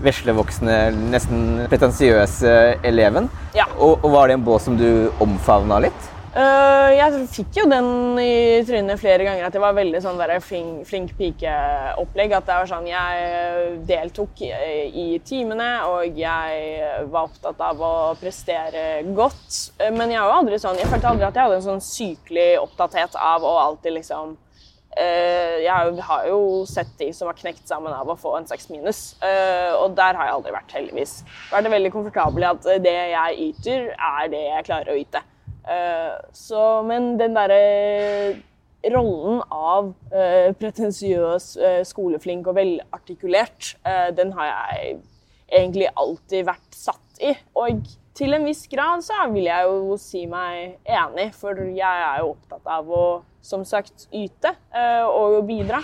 [0.06, 0.75] veslevoksne,
[1.10, 2.51] nesten pretensiøse
[2.86, 3.32] eleven?
[3.58, 3.65] Ja.
[3.80, 6.12] Og, og, var det en bås som du omfavna litt?
[6.36, 10.86] Uh, jeg fikk jo den i trynet flere ganger, at det var veldig sånn flink,
[10.86, 12.38] flink pike-opplegg.
[12.38, 14.54] At det var sånn Jeg deltok i,
[14.86, 19.80] i timene, og jeg var opptatt av å prestere godt.
[19.95, 23.17] Men jeg, var aldri sånn, jeg følte aldri at jeg hadde en sånn sykelig opptatthet
[23.17, 24.44] av å alltid liksom Eh,
[24.95, 28.99] jeg har jo sett de som har knekt sammen av å få en seks minus,
[29.25, 31.15] eh, og der har jeg aldri vært, heldigvis.
[31.51, 35.23] Vært er komfortabel i at det jeg yter, er det jeg klarer å yte.
[35.67, 37.62] Eh, så, men den derre
[38.93, 39.88] rollen av
[40.62, 41.47] pretensiøs,
[41.89, 43.71] skoleflink og velartikulert,
[44.13, 44.99] den har jeg
[45.49, 47.34] egentlig alltid vært satt i.
[47.58, 47.81] Og
[48.15, 52.34] til en viss grad så vil jeg jo si meg enig, for jeg er jo
[52.34, 53.06] opptatt av å
[53.45, 55.82] som sagt yte eh, og bidra.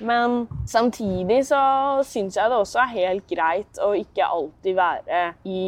[0.00, 1.60] Men samtidig så
[2.08, 5.64] syns jeg det også er helt greit å ikke alltid være i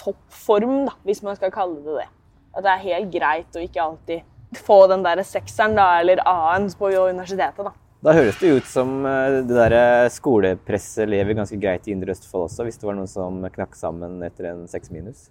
[0.00, 2.08] toppform, da, hvis man skal kalle det det.
[2.56, 6.68] At det er helt greit å ikke alltid få den der sekseren da, eller A-en
[6.76, 7.64] på universitetet.
[7.64, 7.72] da.
[8.00, 12.14] Da høres det ut som eh, det der eh, skolepresset lever ganske greit i Indre
[12.14, 15.26] Østfold også, hvis det var noen som knakk sammen etter en seks minus?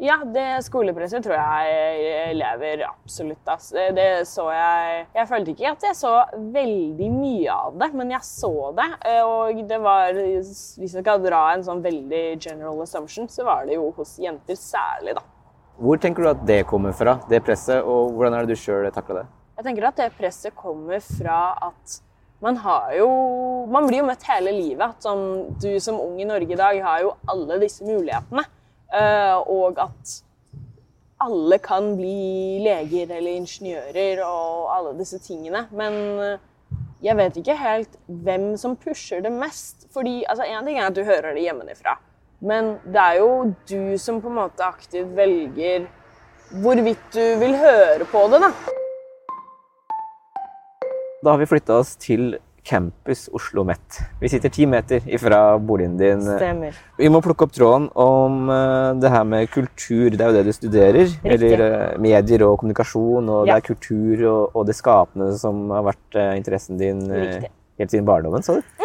[0.00, 3.42] Ja, det skolepresset tror jeg lever absolutt.
[3.52, 3.66] Ass.
[3.74, 6.14] Det så jeg Jeg følte ikke at jeg så
[6.54, 8.88] veldig mye av det, men jeg så det.
[9.04, 13.68] Eh, og det var Hvis jeg skal dra en sånn veldig general assumption, så var
[13.68, 15.26] det jo hos jenter særlig, da.
[15.76, 18.88] Hvor tenker du at det kommer fra, det presset, og hvordan er det du sjøl
[18.96, 19.28] takla det?
[19.58, 22.00] Jeg tenker at det presset kommer fra at
[22.44, 23.08] man har jo
[23.72, 25.00] Man blir jo møtt hele livet.
[25.00, 28.44] Sånn, du som ung i Norge i dag har jo alle disse mulighetene.
[28.92, 30.18] Uh, og at
[31.24, 35.64] alle kan bli leger eller ingeniører og alle disse tingene.
[35.72, 39.88] Men uh, jeg vet ikke helt hvem som pusher det mest.
[39.96, 41.96] Fordi altså, En ting er at du hører det hjemmefra,
[42.44, 45.88] men det er jo du som på en måte aktivt velger
[46.60, 48.44] hvorvidt du vil høre på det.
[48.44, 48.82] da.
[51.24, 52.34] Da har vi flytta oss til
[52.64, 53.98] Campus Oslo OsloMet.
[54.20, 56.20] Vi sitter ti meter ifra boligen din.
[56.20, 56.76] Stemmer.
[56.98, 60.12] Vi må plukke opp tråden om eh, det her med kultur.
[60.12, 61.14] Det er jo det du studerer.
[61.24, 63.28] Eller eh, medier og kommunikasjon.
[63.28, 67.52] Og det er kultur og, og det skapende som har vært eh, interessen din Riktig.
[67.80, 68.76] helt siden barndommen, sa du?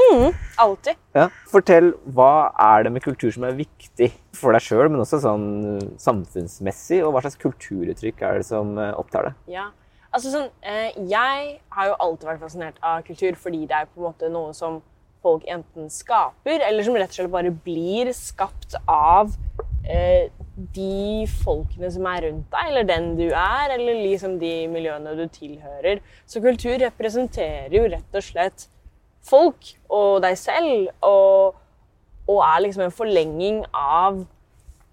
[0.64, 0.96] Alltid.
[1.16, 1.28] Ja.
[1.52, 5.50] Fortell, hva er det med kultur som er viktig for deg sjøl, men også sånn
[6.00, 7.04] samfunnsmessig?
[7.04, 9.44] Og hva slags kulturuttrykk er det som opptar deg?
[9.60, 9.68] Ja.
[10.10, 14.02] Altså sånn, eh, jeg har jo alltid vært fascinert av kultur fordi det er på
[14.02, 14.80] en måte noe som
[15.22, 19.36] folk enten skaper, eller som rett og slett bare blir skapt av
[19.86, 20.32] eh,
[20.76, 25.26] de folkene som er rundt deg, eller den du er, eller liksom de miljøene du
[25.36, 26.02] tilhører.
[26.26, 28.70] Så kultur representerer jo rett og slett
[29.30, 31.60] folk og deg selv, og,
[32.26, 34.24] og er liksom en forlenging av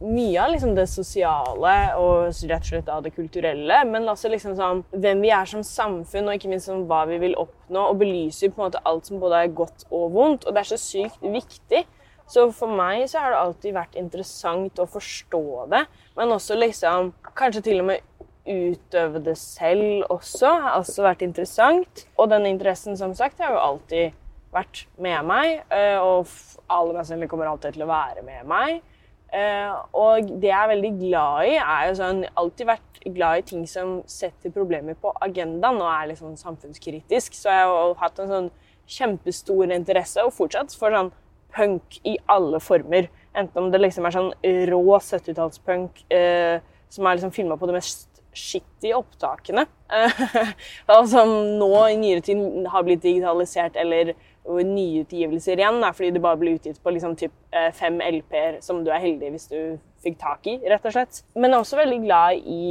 [0.05, 4.57] mye av liksom det sosiale og rett og slett av det kulturelle, men også liksom
[4.59, 8.01] sånn hvem vi er som samfunn, og ikke minst sånn hva vi vil oppnå, og
[8.03, 10.45] belyser på en måte alt som både er godt og vondt.
[10.45, 11.87] Og det er så sykt viktig.
[12.29, 15.85] Så for meg så har det alltid vært interessant å forstå det,
[16.19, 18.13] men også liksom kanskje til og med
[18.47, 22.05] utøve det selv også har også vært interessant.
[22.19, 24.19] Og den interessen, som sagt, har jo alltid
[24.55, 26.29] vært med meg, eh, og
[26.67, 28.85] alle mest sannsynlig kommer alltid til å være med meg.
[29.35, 33.45] Eh, og det jeg er veldig glad i, er jo sånn Alltid vært glad i
[33.49, 37.37] ting som setter problemer på agendaen og er litt sånn samfunnskritisk.
[37.39, 38.51] Så jeg har hatt en sånn
[38.87, 41.13] kjempestor interesse, og fortsatt, for sånn
[41.57, 43.09] punk i alle former.
[43.37, 44.33] Enten om det liksom er sånn
[44.71, 46.59] rå 70-tallspunk eh,
[46.93, 49.65] som er liksom filma på de mest shitty opptakene,
[51.13, 54.13] som nå i nyere tid har blitt digitalisert eller
[54.47, 58.85] nyutgivelser igjen, da, fordi det bare ble utgitt på liksom typ eh, fem LP-er som
[58.85, 59.59] du er heldig hvis du
[60.05, 61.25] fikk tak i, rett og slett.
[61.35, 62.67] Men jeg er også veldig glad i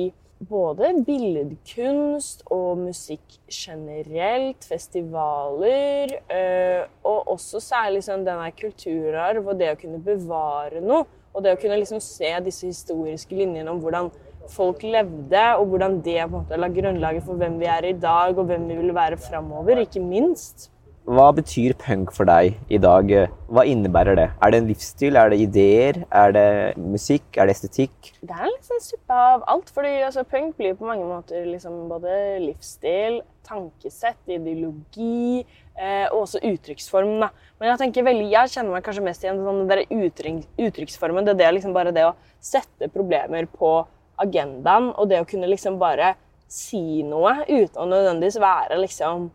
[0.46, 9.72] både billedkunst og musikk generelt, festivaler, øh, og også særlig sånn denne kulturarv og det
[9.74, 11.06] å kunne bevare noe.
[11.36, 14.08] Og det å kunne liksom se disse historiske linjene om hvordan
[14.52, 17.98] folk levde, og hvordan det på en måte la grunnlaget for hvem vi er i
[17.98, 20.70] dag, og hvem vi vil være framover, ikke minst.
[21.06, 23.12] Hva betyr punk for deg i dag?
[23.54, 24.26] Hva innebærer det?
[24.42, 25.18] Er det en livsstil?
[25.22, 26.00] Er det ideer?
[26.10, 26.48] Er det
[26.82, 27.28] musikk?
[27.38, 28.10] Er det estetikk?
[28.26, 29.70] Det er en liksom suppe av alt.
[29.70, 35.46] fordi altså, Punk blir på mange måter liksom både livsstil, tankesett, ideologi
[35.78, 37.22] eh, og også uttrykksform.
[37.62, 37.78] Men jeg
[38.10, 41.30] veldig, jeg kjenner meg kanskje mest igjen i sånn, den uttrykk, uttrykksformen.
[41.30, 43.78] Det er liksom bare det å sette problemer på
[44.18, 46.16] agendaen, og det å kunne liksom bare
[46.50, 49.30] si noe uten å nødvendigvis være liksom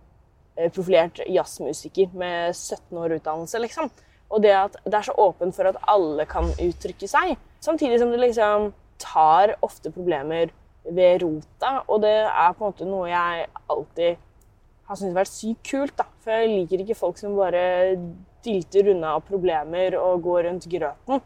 [0.75, 3.91] profilert jazzmusiker med 17 år utdannelse, liksom.
[4.31, 7.35] Og det at det er så åpent for at alle kan uttrykke seg.
[7.61, 8.71] Samtidig som det liksom
[9.01, 10.53] tar ofte problemer
[10.85, 14.21] ved rota, og det er på en måte noe jeg alltid
[14.91, 15.97] har syntes har vært sykt kult.
[15.99, 16.07] da.
[16.25, 17.63] For jeg liker ikke folk som bare
[18.45, 21.21] dilter unna problemer og går rundt grøten.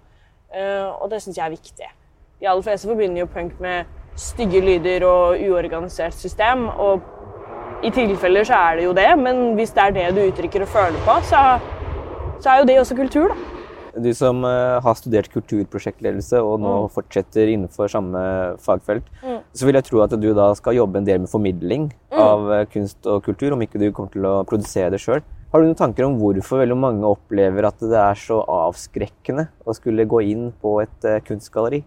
[0.53, 1.91] Eh, og det syns jeg er viktig.
[2.41, 3.89] De aller fleste forbinder jo punk med
[4.21, 6.69] stygge lyder og uorganisert system.
[6.69, 7.01] Og
[7.85, 10.71] i tilfeller så er det jo det, men hvis det er det du uttrykker og
[10.73, 11.43] føler på, så,
[12.41, 13.51] så er jo det også kultur, da.
[13.95, 18.19] Du som uh, har studert kulturprosjektledelse og nå fortsetter innenfor samme
[18.65, 19.07] fagfelt,
[19.55, 22.65] så vil jeg tro at du da skal jobbe en del med formidling av uh,
[22.73, 25.23] kunst og kultur, om ikke du kommer til å produsere det sjøl.
[25.55, 29.77] Har du noen tanker om hvorfor veldig mange opplever at det er så avskrekkende å
[29.79, 31.85] skulle gå inn på et uh, kunstgalleri?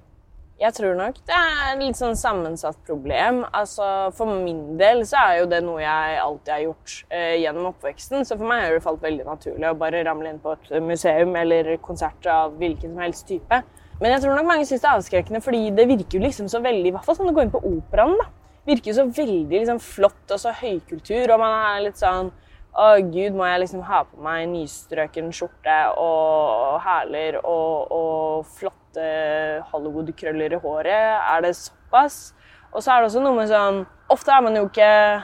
[0.58, 3.44] Jeg tror nok det er et litt sånn sammensatt problem.
[3.54, 7.68] Altså, For min del så er jo det noe jeg alltid har gjort eh, gjennom
[7.70, 8.26] oppveksten.
[8.26, 11.36] Så for meg har det falt veldig naturlig å bare ramle inn på et museum
[11.38, 13.62] eller konsert av hvilken som helst type.
[14.02, 16.62] Men jeg tror nok mange syns det er avskrekkende, fordi det virker jo liksom så
[16.62, 18.28] veldig, i hvert fall sånn å gå inn på operaen, da.
[18.68, 22.34] Virker jo så veldig liksom flott og så høykultur, og man er litt sånn
[22.78, 28.46] å gud, må jeg liksom ha på meg nystrøken skjorte og hæler og, og
[28.98, 31.20] flotte Hollywood-krøller i håret?
[31.36, 32.34] Er det såpass?
[32.72, 35.24] Og så er det også noe med sånn Ofte er man jo ikke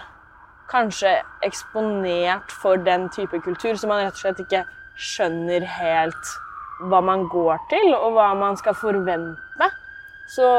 [0.67, 4.65] kanskje eksponert for den type kultur, så man rett og slett ikke
[4.99, 6.31] skjønner helt
[6.89, 9.69] hva man går til, og hva man skal forvente.
[10.35, 10.49] Så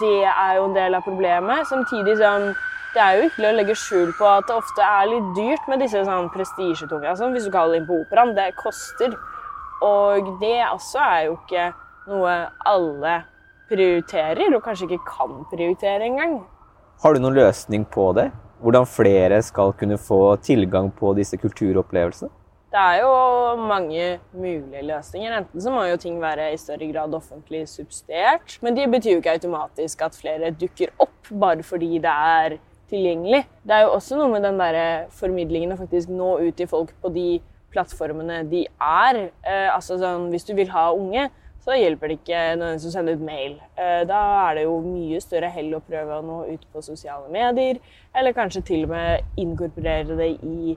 [0.00, 1.68] det er jo en del av problemet.
[1.68, 2.54] Samtidig sånn
[2.94, 5.84] det er jo ikke å legge skjul på at det ofte er litt dyrt med
[5.84, 7.10] disse sånn prestisjetunga.
[7.12, 9.12] Altså, hvis du kaller inn på operaen, det koster.
[9.84, 11.70] Og det også er jo ikke
[12.06, 12.34] noe
[12.66, 13.16] alle
[13.68, 16.40] prioriterer, og kanskje ikke kan prioritere engang.
[17.02, 18.30] Har du noen løsning på det?
[18.62, 22.30] Hvordan flere skal kunne få tilgang på disse kulturopplevelsene?
[22.72, 23.10] Det er jo
[23.56, 25.32] mange mulige løsninger.
[25.38, 29.20] Enten så må jo ting være i større grad offentlig subsidiert, men det betyr jo
[29.22, 32.56] ikke automatisk at flere dukker opp bare fordi det er
[32.90, 33.44] tilgjengelig.
[33.64, 36.92] Det er jo også noe med den der formidlingen å faktisk nå ut til folk
[37.02, 37.28] på de
[37.74, 39.18] plattformene de er.
[39.42, 41.28] Eh, altså sånn, Hvis du vil ha unge,
[41.66, 43.56] så hjelper det ikke nødvendigvis å sende ut mail.
[43.74, 47.26] Eh, da er det jo mye større hell å prøve å nå ut på sosiale
[47.32, 47.80] medier,
[48.14, 50.76] eller kanskje til og med inkorporere det i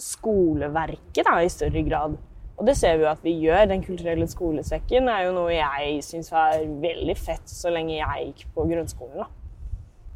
[0.00, 2.16] skoleverket da, i større grad.
[2.56, 3.66] Og det ser vi jo at vi gjør.
[3.70, 8.46] Den kulturelle skolesekken er jo noe jeg syns var veldig fett så lenge jeg gikk
[8.54, 9.24] på grunnskolen.
[9.24, 9.43] da.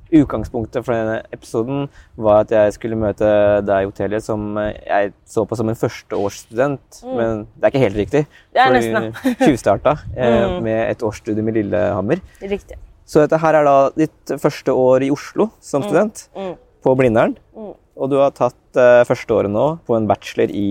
[0.09, 3.29] Utgangspunktet for denne episoden var at jeg skulle møte
[3.67, 7.01] deg, Otelie, som jeg så på som en førsteårsstudent.
[7.05, 7.17] Mm.
[7.19, 8.23] Men det er ikke helt riktig.
[8.57, 9.33] Det er nesten, da.
[9.45, 10.61] tjuvstarta eh, mm.
[10.65, 12.23] med et årsstudium i Lillehammer.
[12.41, 12.79] Riktig.
[13.09, 15.89] Så dette her er da ditt første år i Oslo som mm.
[15.89, 16.55] student, mm.
[16.85, 17.37] på Blindern.
[17.57, 17.75] Mm.
[17.99, 20.69] Og du har tatt uh, første året nå på en bachelor i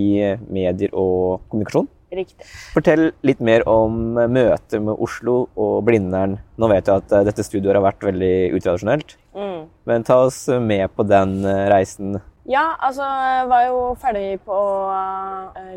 [0.53, 1.89] medier og kommunikasjon.
[2.07, 2.45] Riktig.
[2.71, 6.37] Fortell litt mer om møtet med Oslo og Blindern.
[6.55, 9.61] Nå vet jeg at uh, dette studioet har vært veldig utradisjonelt, mm.
[9.91, 12.21] men ta oss med på den uh, reisen.
[12.47, 14.57] Ja, altså jeg var jo ferdig på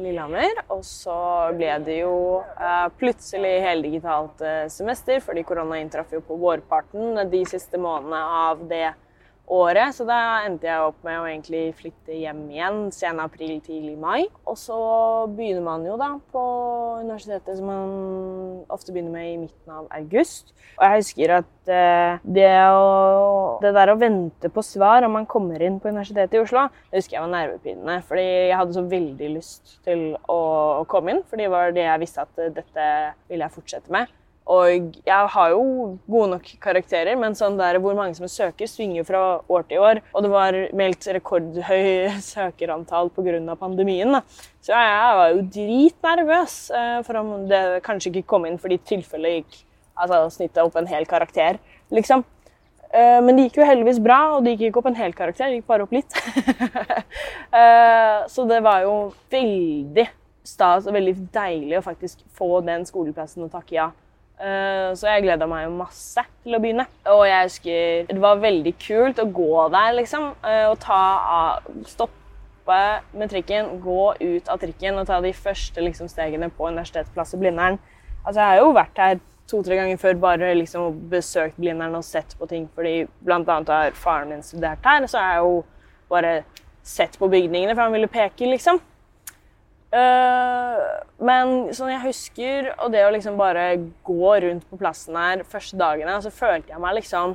[0.05, 1.16] Lillehammer, og så
[1.59, 2.12] ble det jo
[3.01, 8.93] plutselig heldigitalt semester, fordi korona inntraff jo på vårparten de siste månedene av det
[9.51, 9.95] året.
[9.97, 14.29] Så da endte jeg opp med å egentlig flytte hjem igjen sen april, tidlig mai.
[14.49, 14.79] Og så
[15.35, 16.45] begynner man jo da på
[17.03, 20.55] universitetet som man ofte begynner med i midten av august.
[20.79, 25.29] Og jeg husker at eh, det, å, det der å vente på svar om man
[25.31, 27.99] kommer inn på Universitetet i Oslo, det husker jeg var nervepirrende.
[28.07, 30.41] Fordi jeg hadde så veldig lyst til å
[30.91, 32.89] komme inn, for det var det jeg visste at dette
[33.29, 34.17] ville jeg fortsette med.
[34.51, 35.63] Og jeg har jo
[36.11, 39.85] gode nok karakterer, men sånn der hvor mange som søker, svinger jo fra år til
[39.85, 40.01] år.
[40.11, 43.55] Og det var meldt rekordhøy søkerantall pga.
[43.61, 44.11] pandemien.
[44.17, 44.25] Da.
[44.61, 49.41] Så jeg var jo dritnervøs eh, for om det kanskje ikke kom inn fordi tilfellet
[49.41, 49.63] gikk
[50.01, 51.59] altså snittet opp en hel karakter,
[51.93, 52.25] liksom.
[52.91, 55.51] Eh, men det gikk jo heldigvis bra, og det gikk ikke opp en hel karakter,
[55.51, 56.17] det gikk bare opp litt.
[57.51, 58.93] Eh, så det var jo
[59.33, 60.05] veldig
[60.47, 63.89] stas og veldig deilig å faktisk få den skoleplassen og takke ja.
[64.40, 66.87] Eh, så jeg gleda meg masse til å begynne.
[67.12, 70.31] Og jeg husker det var veldig kult å gå der, liksom.
[70.46, 71.00] Eh, og ta
[71.37, 72.81] av Stoppe
[73.18, 77.40] med trikken, gå ut av trikken og ta de første liksom, stegene på Universitetsplass i
[77.42, 77.81] Blindern.
[78.24, 82.37] Altså, jeg har jo vært her to-tre ganger før bare liksom besøkt Blindern og sett
[82.38, 83.40] på ting, fordi bl.a.
[83.42, 85.57] har faren min studert her, så har jeg jo
[86.11, 86.35] bare
[86.87, 88.81] sett på bygningene, for han ville peke, liksom.
[89.90, 93.72] Uh, men sånn jeg husker, og det å liksom bare
[94.07, 97.35] gå rundt på plassen her første dagene, så følte jeg meg liksom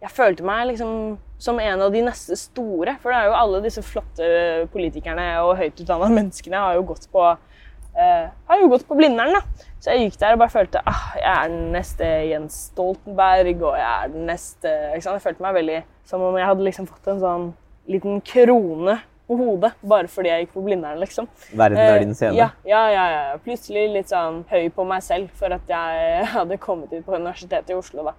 [0.00, 2.94] Jeg følte meg liksom som en av de neste store.
[3.02, 4.28] For det er jo alle disse flotte
[4.72, 9.36] politikerne og høyt utdanna menneskene har jo gått på uh, har jo gått på Blindern.
[9.36, 9.68] da.
[9.80, 13.76] Så jeg gikk der og bare følte ah, jeg er den neste Jens Stoltenberg, og
[13.76, 15.20] jeg er den neste ikke sant?
[15.20, 17.46] Jeg følte meg veldig som om jeg hadde liksom fått en sånn
[17.90, 18.98] liten krone
[19.30, 21.28] på hodet bare fordi jeg gikk på Blindern, liksom.
[21.54, 22.34] Verden er din scene?
[22.38, 23.36] Ja, ja, ja, ja.
[23.44, 27.70] Plutselig litt sånn høy på meg selv for at jeg hadde kommet ut på Universitetet
[27.70, 28.16] i Oslo, da.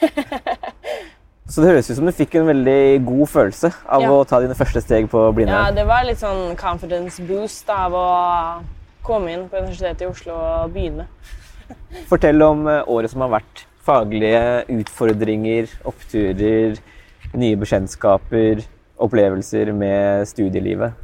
[1.44, 4.12] Så det høres ut som du fikk en veldig god følelse av ja.
[4.14, 5.66] å ta dine første steg på Blindern?
[5.68, 8.06] Ja, det var litt sånn confidence boost av å
[9.04, 11.04] komme inn på Universitetet i Oslo og begynne.
[12.10, 13.66] Fortell om eh, året som har vært.
[13.84, 16.78] Faglige utfordringer, oppturer,
[17.36, 18.64] nye bekjentskaper
[19.02, 20.94] opplevelser med studielivet?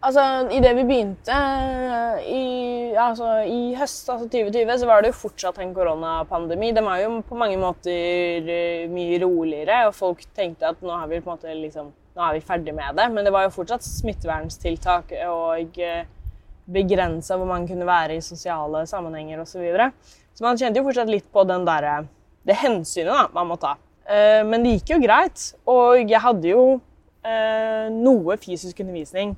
[0.00, 0.22] Altså,
[0.56, 1.38] Idet vi begynte
[2.24, 2.44] i,
[2.96, 6.70] altså, i, høst, altså 2020, så var det jo fortsatt en koronapandemi.
[6.76, 11.10] Den var jo på mange måter eh, mye roligere, og folk tenkte at nå er
[11.10, 13.10] vi på en måte liksom, nå er vi ferdig med det.
[13.12, 16.08] Men det var jo fortsatt smitteverntiltak og eh,
[16.70, 19.58] begrensa hvor man kunne være i sosiale sammenhenger osv.
[19.58, 19.90] Så, videre.
[20.32, 22.08] så man kjente jo fortsatt litt på den der,
[22.48, 23.76] det hensynet da, man må ta.
[24.10, 25.50] Eh, men det gikk jo greit.
[25.70, 26.80] Og jeg hadde jo eh,
[27.20, 29.34] noe fysisk undervisning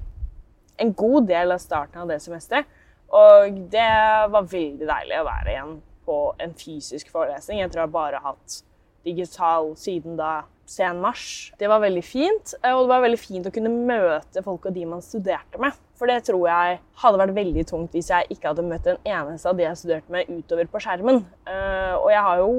[0.83, 2.69] en god del av starten av det semesteret.
[3.13, 3.89] Og det
[4.33, 5.75] var veldig deilig å være igjen
[6.07, 7.61] på en fysisk forelesning.
[7.61, 8.63] Jeg tror jeg bare har hatt
[9.05, 11.53] digital siden da sen mars.
[11.61, 14.87] Det var veldig fint, og det var veldig fint å kunne møte folk og de
[14.89, 15.77] man studerte med.
[16.03, 19.47] For det tror jeg hadde vært veldig tungt hvis jeg ikke hadde møtt en eneste
[19.47, 21.21] av de jeg studerte med utover på skjermen.
[21.47, 22.55] Uh, og jeg har jo,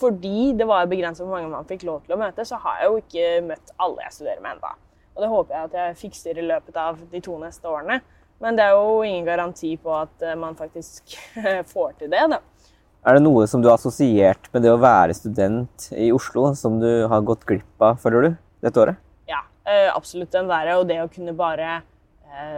[0.00, 2.88] fordi det var begrensa hvor mange man fikk lov til å møte, så har jeg
[2.88, 4.72] jo ikke møtt alle jeg studerer med ennå.
[5.14, 8.00] Og det håper jeg at jeg fikser i løpet av de to neste årene.
[8.42, 11.14] Men det er jo ingen garanti på at eh, man faktisk
[11.72, 12.24] får til det.
[12.34, 12.40] da.
[13.06, 16.80] Er det noe som du har assosiert med det å være student i Oslo, som
[16.82, 18.98] du har gått glipp av, føler du, dette året?
[19.30, 20.72] Ja, eh, absolutt den der.
[20.80, 21.86] Og det å kunne bare eh,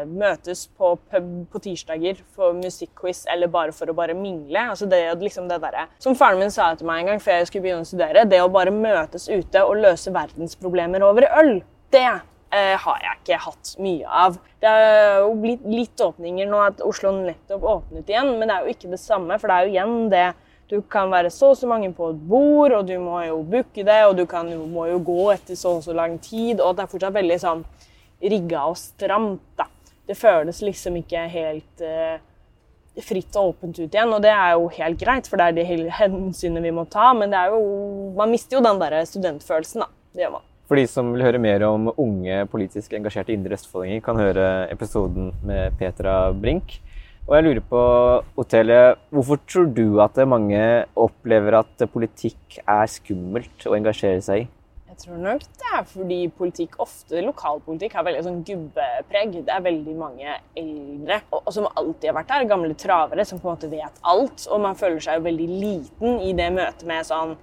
[0.08, 4.66] møtes på pub på tirsdager for musikkquiz eller bare for å bare mingle.
[4.72, 7.50] Altså det, liksom det der, som faren min sa til meg en gang før jeg
[7.50, 11.54] skulle begynne å studere, det å bare møtes ute og løse verdensproblemer over øl,
[11.94, 14.38] det eh, har jeg ikke hatt mye av.
[14.60, 18.66] Det er jo blitt litt åpninger nå at Oslo nettopp åpnet igjen, men det er
[18.66, 20.28] jo ikke det samme, for det er jo igjen det
[20.70, 23.82] du kan være så og så mange på et bord, og du må jo booke
[23.86, 26.84] det, og du kan, må jo gå etter så og så lang tid, og det
[26.84, 27.64] er fortsatt veldig sånn
[28.20, 29.68] rigga og stramt, da.
[30.06, 32.18] Det føles liksom ikke helt uh,
[33.06, 35.88] fritt og åpent ut igjen, og det er jo helt greit, for det er de
[36.00, 37.64] hensynene vi må ta, men det er jo
[38.18, 39.90] Man mister jo den der studentfølelsen, da.
[40.10, 40.46] Det gjør man.
[40.70, 45.32] For de som vil høre mer om unge politisk engasjerte indre østfoldinger, kan høre episoden
[45.46, 46.76] med Petra Brink.
[47.26, 47.80] Og jeg lurer på,
[48.36, 50.62] hotellet, hvorfor tror du at mange
[50.98, 54.48] opplever at politikk er skummelt å engasjere seg i?
[55.00, 59.38] Tror nok det er fordi politikk ofte, lokalpolitikk har veldig sånn gubbepreg.
[59.46, 63.40] Det er veldig mange eldre og, og som alltid har vært der, gamle travere som
[63.40, 64.44] på en måte vet alt.
[64.50, 67.36] Og man føler seg jo veldig liten i det møtet med sånn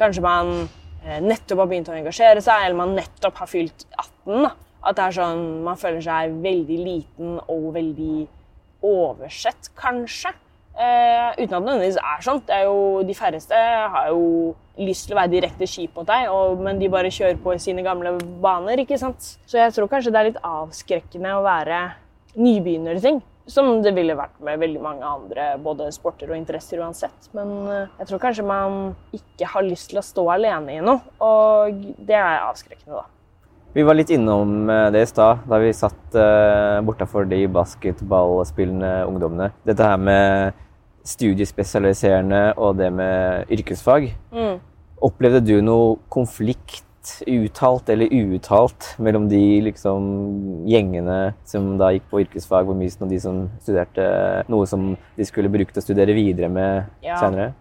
[0.00, 0.50] Kanskje man
[1.04, 4.46] eh, nettopp har begynt å engasjere seg, eller man nettopp har fylt 18.
[4.46, 4.52] Da.
[4.80, 8.22] At det er sånn, man føler seg veldig liten og veldig
[8.86, 10.32] oversett, kanskje.
[10.80, 12.38] Uh, uten at det nødvendigvis er sånn.
[12.48, 13.56] Det er jo, de færreste
[13.94, 17.36] har jo lyst til å være direkte skip mot deg, og, men de bare kjører
[17.42, 18.80] på i sine gamle baner.
[18.80, 19.34] ikke sant?
[19.44, 21.82] Så jeg tror kanskje det er litt avskrekkende å være
[22.40, 23.20] nybegynner ting.
[23.50, 27.28] Som det ville vært med veldig mange andre både sporter og interesser uansett.
[27.36, 31.02] Men uh, jeg tror kanskje man ikke har lyst til å stå alene i noe,
[31.20, 33.08] og det er avskrekkende, da.
[33.70, 39.04] Vi var litt innom eh, det i stad, da vi satt uh, bortafor de basketballspillende
[39.06, 39.52] ungdommene.
[39.62, 40.58] Dette her med
[41.06, 44.10] studiespesialiserende og det med yrkesfag.
[44.34, 44.60] Mm.
[45.00, 46.84] Opplevde du noe konflikt,
[47.24, 50.04] uttalt eller uuttalt, mellom de liksom,
[50.68, 54.04] gjengene som da gikk på yrkesfag på Mysen, og de som studerte
[54.52, 57.16] noe som de skulle bruke til å studere videre med ja.
[57.22, 57.54] senere?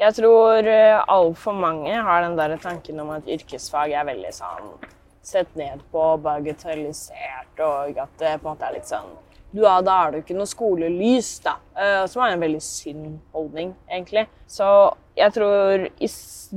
[0.00, 4.70] Jeg tror uh, altfor mange har den der tanken om at yrkesfag er veldig sånn
[5.22, 9.10] sett ned på, bagatellisert, og at det på en måte er litt sånn
[9.56, 11.56] ja, Da er det jo ikke noe skolelys, da.
[11.74, 14.26] Uh, som er en veldig synd holdning, egentlig.
[14.50, 14.66] Så
[15.18, 16.10] jeg tror i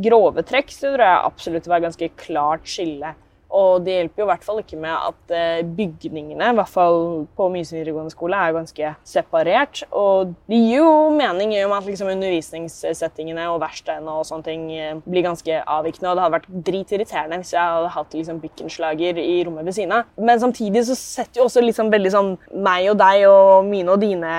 [0.04, 3.14] grove trekk så tror jeg absolutt det var ganske klart skille
[3.54, 7.26] og det hjelper jo i hvert fall ikke med at eh, bygningene, i hvert fall
[7.38, 9.84] på Mysen videregående skole, er ganske separert.
[9.94, 14.48] Og det gir jo mening i og med at liksom undervisningssettingene og verkstedene og sånne
[14.48, 16.10] ting eh, blir ganske avvikende.
[16.10, 19.98] Og det hadde vært dritirriterende hvis jeg hadde hatt liksom bikkenslager i rommet ved siden
[20.00, 20.10] av.
[20.18, 22.34] Men samtidig så setter jo også liksom veldig sånn
[22.66, 24.34] meg og deg og mine og dine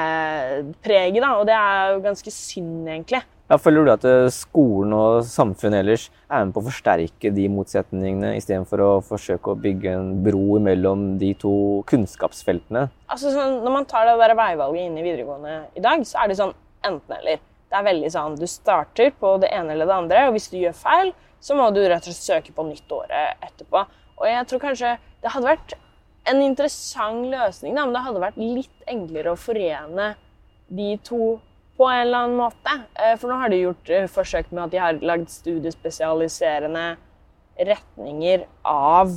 [0.82, 1.36] preget, da.
[1.38, 3.22] Og det er jo ganske synd, egentlig.
[3.44, 7.44] Ja, føler du at eh, skolen og samfunnet ellers er med på å forsterke de
[7.52, 11.52] motsetningene, istedenfor å forsøke å bygge en bro mellom de to
[11.90, 12.86] kunnskapsfeltene?
[13.12, 16.32] Altså, sånn, når man tar det der veivalget inn i videregående i dag, så er
[16.32, 16.56] det sånn
[16.88, 17.44] enten-eller.
[17.68, 20.58] Det er veldig sånn, Du starter på det ene eller det andre, og hvis du
[20.62, 21.12] gjør feil,
[21.44, 23.84] så må du rett og slett søke på nytt året etterpå.
[24.22, 25.80] Og jeg tror kanskje det hadde vært
[26.32, 30.14] en interessant løsning, da, men det hadde vært litt enklere å forene
[30.72, 31.34] de to
[31.76, 32.78] på en eller annen måte.
[32.94, 36.86] Eh, for nå har de gjort eh, forsøk med at de har lagd studiespesialiserende
[37.58, 39.14] retninger av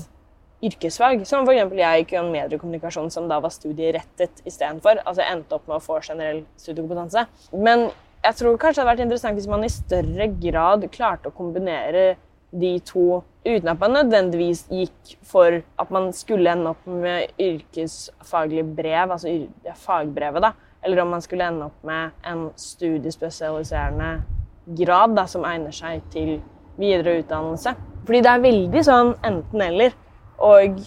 [0.66, 1.24] yrkesfag.
[1.30, 1.78] Som f.eks.
[1.78, 5.04] jeg gikk gjennom mediekommunikasjon som da var studierettet istedenfor.
[5.04, 7.28] Altså jeg endte opp med å få generell studiekompetanse.
[7.54, 7.90] Men
[8.26, 12.16] jeg tror kanskje det hadde vært interessant hvis man i større grad klarte å kombinere
[12.58, 18.64] de to uten at man nødvendigvis gikk for at man skulle ende opp med yrkesfaglig
[18.76, 19.32] brev, altså
[19.84, 20.54] fagbrevet, da
[20.88, 24.22] eller om man skulle ende opp med en studiespesialiserende
[24.80, 26.38] grad da, som egner seg til
[26.80, 27.74] videre utdannelse.
[28.08, 29.96] Fordi det er veldig sånn enten-eller.
[30.48, 30.80] Og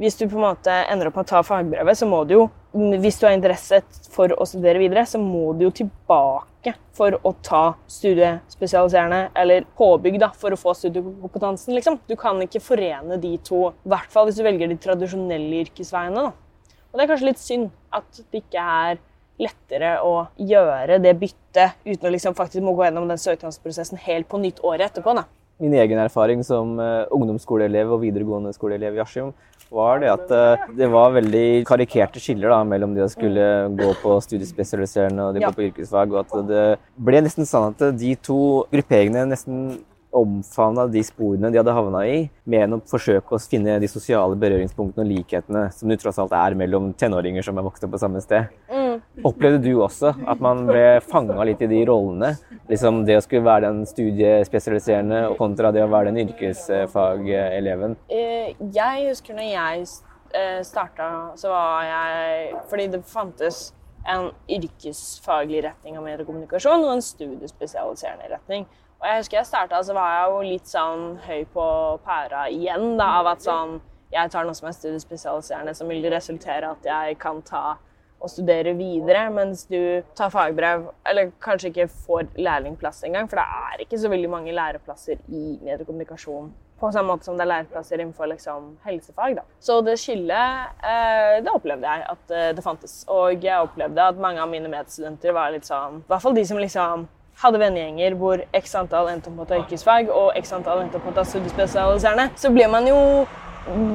[0.00, 2.46] hvis du på en måte ender opp med å ta fagbrevet, så må du jo
[2.76, 3.78] Hvis du har interesse
[4.12, 10.18] for å studere videre, så må du jo tilbake for å ta studiespesialiserende eller påbygg
[10.20, 11.72] da, for å få studiekompetansen.
[11.72, 11.96] liksom.
[12.04, 16.26] Du kan ikke forene de to, i hvert fall hvis du velger de tradisjonelle yrkesveiene.
[16.26, 16.74] da.
[16.92, 19.00] Og det er kanskje litt synd at det ikke er
[19.42, 24.28] lettere å gjøre det byttet uten å liksom faktisk må gå gjennom den søknadsprosessen helt
[24.30, 25.16] på nytt året etterpå.
[25.18, 25.26] Da.
[25.62, 29.32] Min egen erfaring som uh, ungdomsskoleelev og videregående skoleelev i Askim
[29.72, 33.46] var det at uh, det var veldig karikerte skiller da, mellom de som skulle
[33.78, 35.52] gå på studiespesialiserende og de ja.
[35.52, 36.12] på yrkesfag.
[36.12, 36.64] og at Det
[37.08, 38.40] ble nesten sånn at de to
[38.72, 39.78] grupperingene nesten
[40.16, 42.18] omfavna de sporene de hadde havna i,
[42.48, 46.56] med å forsøke å finne de sosiale berøringspunktene og likhetene som det tross alt er
[46.58, 48.48] mellom tenåringer som er vokst opp på samme sted.
[48.72, 48.85] Mm.
[49.26, 52.34] Opplevde du også at man ble fanga litt i de rollene?
[52.70, 57.96] Liksom Det å skulle være den studiespesialiserende kontra det å være den yrkesfageleven?
[58.10, 59.86] Eh, jeg husker når jeg
[60.34, 63.68] eh, starta, så var jeg Fordi det fantes
[64.06, 68.66] en yrkesfaglig retning av mediekommunikasjon og en studiespesialiserende retning.
[69.00, 71.66] Og jeg husker jeg starta, så var jeg jo litt sånn høy på
[72.06, 73.80] pæra igjen da, av at sånn
[74.14, 77.74] Jeg tar noe som er studiespesialiserende, som vil resultere at jeg kan ta
[78.20, 83.48] og studere videre, mens du tar fagbrev, eller kanskje ikke får lærlingplass engang, for det
[83.72, 88.00] er ikke så veldig mange læreplasser i mediekommunikasjon på samme måte som det er læreplasser
[88.00, 89.38] innenfor liksom, helsefag.
[89.38, 89.44] Da.
[89.60, 92.98] Så det skillet, eh, det opplevde jeg at eh, det fantes.
[93.08, 96.44] Og jeg opplevde at mange av mine medstudenter var litt sånn I hvert fall de
[96.48, 97.06] som liksom
[97.40, 100.96] hadde vennegjenger hvor x antall endte opp på å ta yrkesfag og x antall endte
[100.96, 103.00] opp på å ta studiespesialiserende, så ble man jo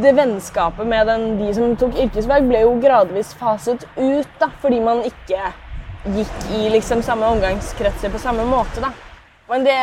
[0.01, 4.27] det vennskapet med den, de som tok yrkesfag, ble jo gradvis faset ut.
[4.39, 5.51] da, Fordi man ikke
[6.15, 8.81] gikk i liksom samme omgangskretser på samme måte.
[8.81, 8.91] da.
[9.51, 9.77] Men det,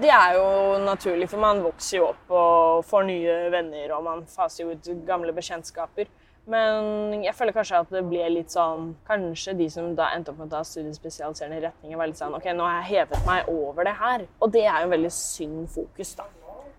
[0.00, 4.22] det, er jo naturlig, for man vokser jo opp og får nye venner, og man
[4.28, 6.08] faser jo ut gamle bekjentskaper.
[6.48, 10.42] Men jeg føler kanskje at det ble litt sånn Kanskje de som da endte opp
[10.42, 13.88] med å ta studiespesialiserende retninger, var litt sånn OK, nå har jeg hevet meg over
[13.88, 14.26] det her.
[14.44, 16.28] Og det er jo en veldig synd fokus, da.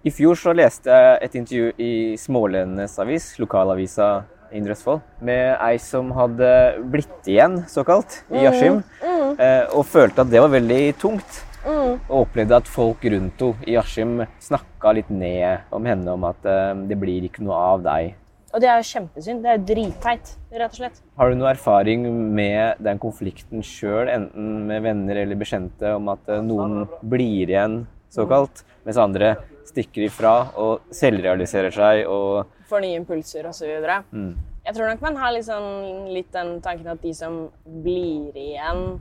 [0.05, 4.09] I fjor så leste jeg et intervju i Smålenenes avis, lokalavisa
[4.53, 6.49] Indre Østfold, med ei som hadde
[6.93, 8.77] blitt igjen, såkalt, i mm, Askim.
[9.01, 9.71] Mm, mm.
[9.73, 11.39] Og følte at det var veldig tungt.
[11.63, 11.95] Mm.
[12.03, 16.45] Og opplevde at folk rundt henne i Askim snakka litt ned om henne om at
[16.45, 18.13] eh, det blir ikke noe av deg.
[18.53, 19.41] Og det er jo kjempesynd.
[19.41, 21.01] Det er dritteit, rett og slett.
[21.17, 22.05] Har du noe erfaring
[22.37, 27.81] med den konflikten sjøl, enten med venner eller bekjente, om at eh, noen blir igjen,
[28.13, 29.33] såkalt, mens andre
[29.76, 33.69] stikker ifra og selvrealiserer seg og Får nye impulser osv.
[34.09, 34.32] Mm.
[34.65, 37.43] Jeg tror nok man har liksom litt den tanken at de som
[37.84, 38.95] blir igjen,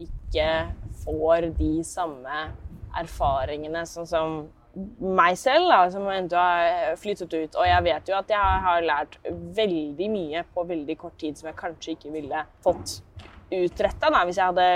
[0.00, 0.46] ikke
[1.02, 2.46] får de samme
[2.96, 4.40] erfaringene sånn som
[5.02, 7.58] meg selv, da, som endte har flyttet ut.
[7.58, 9.18] Og jeg vet jo at jeg har lært
[9.58, 13.00] veldig mye på veldig kort tid som jeg kanskje ikke ville fått
[13.50, 14.68] utretta hvis jeg hadde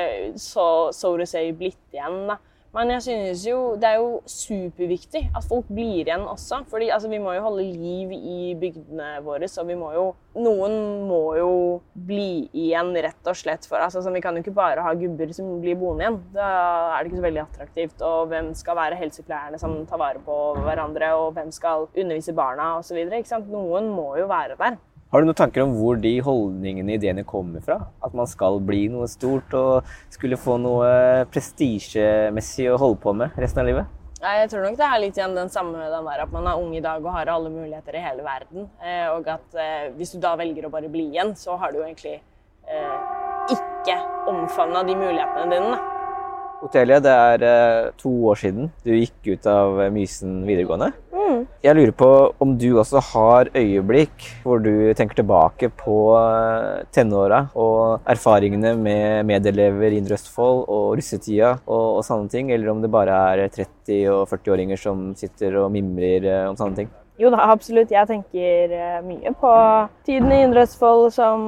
[0.43, 2.27] så, so to say blitt igjen.
[2.33, 2.41] da.
[2.75, 6.65] Men jeg synes jo det er jo superviktig at folk blir igjen også.
[6.71, 10.73] fordi altså, vi må jo holde liv i bygdene våre, så vi må jo Noen
[11.07, 11.51] må jo
[11.95, 13.69] bli igjen, rett og slett.
[13.71, 16.17] For altså, Vi kan jo ikke bare ha gubber som blir boende igjen.
[16.35, 16.49] Da
[16.97, 18.03] er det ikke så veldig attraktivt.
[18.03, 22.73] Og hvem skal være helsepleierne som tar vare på hverandre, og hvem skal undervise barna
[22.81, 22.99] osv.
[23.47, 24.81] Noen må jo være der.
[25.15, 27.77] Har du noen tanker om hvor de holdningene, ideene kommer fra?
[28.03, 30.89] At man skal bli noe stort og skulle få noe
[31.31, 33.93] prestisjemessig å holde på med resten av livet?
[34.25, 36.59] Nei, Jeg tror nok det er litt igjen den samme den der at man er
[36.59, 38.67] ung i dag og har alle muligheter i hele verden.
[38.83, 41.79] Eh, og at eh, hvis du da velger å bare bli igjen, så har du
[41.79, 44.01] jo egentlig eh, ikke
[44.35, 45.94] omfavna de mulighetene dine.
[46.65, 50.93] Otelia, det er eh, to år siden du gikk ut av Mysen videregående.
[51.13, 51.45] Mm.
[51.65, 52.09] Jeg lurer på
[52.43, 59.29] om du også har øyeblikk hvor du tenker tilbake på eh, tenåra og erfaringene med
[59.29, 63.47] medelever i Indre Østfold og russetida og, og, sånne ting, eller om det bare er
[63.53, 66.93] 30- og 40-åringer som sitter og mimrer eh, om sånne ting?
[67.21, 67.93] Jo da, absolutt.
[67.95, 68.73] Jeg tenker
[69.07, 69.51] mye på
[70.09, 71.45] tiden i Indre Østfold som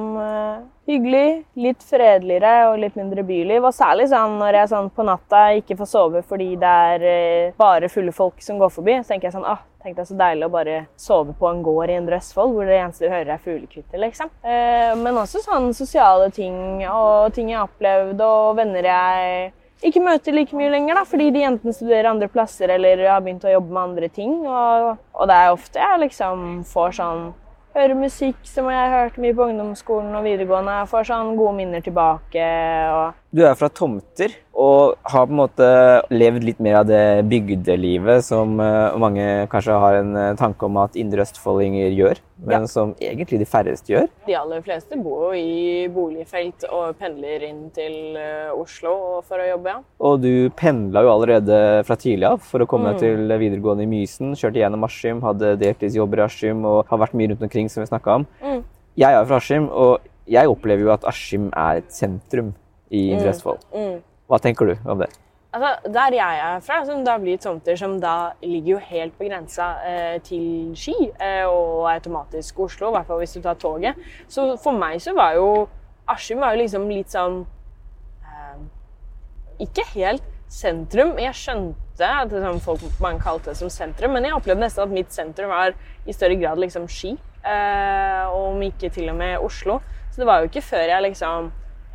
[0.87, 3.65] hyggelig, litt fredeligere og litt mindre byliv.
[3.67, 7.57] Og særlig sånn når jeg sånn på natta ikke får sove fordi det er uh,
[7.59, 8.97] bare fulle folk som går forbi.
[9.01, 11.91] Så tenker jeg sånn ah, tenk er så deilig å bare sove på en gård
[11.91, 14.31] i Indre Østfold hvor det eneste du hører er fuglekvitter, liksom.
[14.43, 19.53] Eh, men også sånn sosiale ting og ting jeg har opplevd og venner jeg
[19.85, 23.45] ikke møter like mye lenger, da, fordi de enten studerer andre plasser eller har begynt
[23.45, 24.39] å jobbe med andre ting.
[24.41, 27.27] Og, og det er ofte jeg liksom får sånn
[27.77, 30.79] Hører musikk som jeg har hørt mye på ungdomsskolen og videregående.
[30.79, 32.45] Jeg får sånn gode minner tilbake.
[32.89, 35.67] og du er fra Tomter og har på en måte
[36.09, 40.79] levd litt mer av det bygdelivet som uh, mange kanskje har en uh, tanke om
[40.81, 42.71] at indre østfoldinger gjør, men ja.
[42.71, 44.07] som egentlig de færreste gjør.
[44.25, 48.95] De aller fleste bor jo i boligfelt og pendler inn til uh, Oslo
[49.27, 49.75] for å jobbe.
[49.75, 49.83] Ja.
[50.09, 53.01] Og du pendla jo allerede fra tidlig av for å komme mm.
[53.03, 54.37] til videregående i Mysen.
[54.39, 57.91] Kjørte gjennom Askim, hadde deltidsjobber i Askim og har vært mye rundt omkring, som vi
[57.91, 58.29] snakka om.
[58.39, 58.63] Mm.
[58.97, 62.55] Jeg er fra Askim, og jeg opplever jo at Askim er et sentrum
[62.89, 63.31] i Indre mm.
[63.33, 63.63] Østfold.
[63.73, 64.03] Mm.
[64.27, 65.09] Hva tenker du om det?
[65.57, 69.29] Altså, der jeg er fra, som da blir tomter som da ligger jo helt på
[69.29, 73.95] grensa eh, til Ski eh, og automatisk Oslo, i hvert fall hvis du tar toget.
[74.27, 75.67] Så for meg så var jo
[76.07, 77.41] Askim var jo liksom litt sånn
[78.23, 78.59] eh,
[79.65, 81.15] Ikke helt sentrum.
[81.19, 84.85] Jeg skjønte at det sånn folk man kalte det som sentrum, men jeg opplevde nesten
[84.85, 85.73] at mitt sentrum var
[86.07, 89.79] i større grad liksom Ski, eh, om ikke til og med Oslo.
[90.11, 91.49] Så det var jo ikke før jeg liksom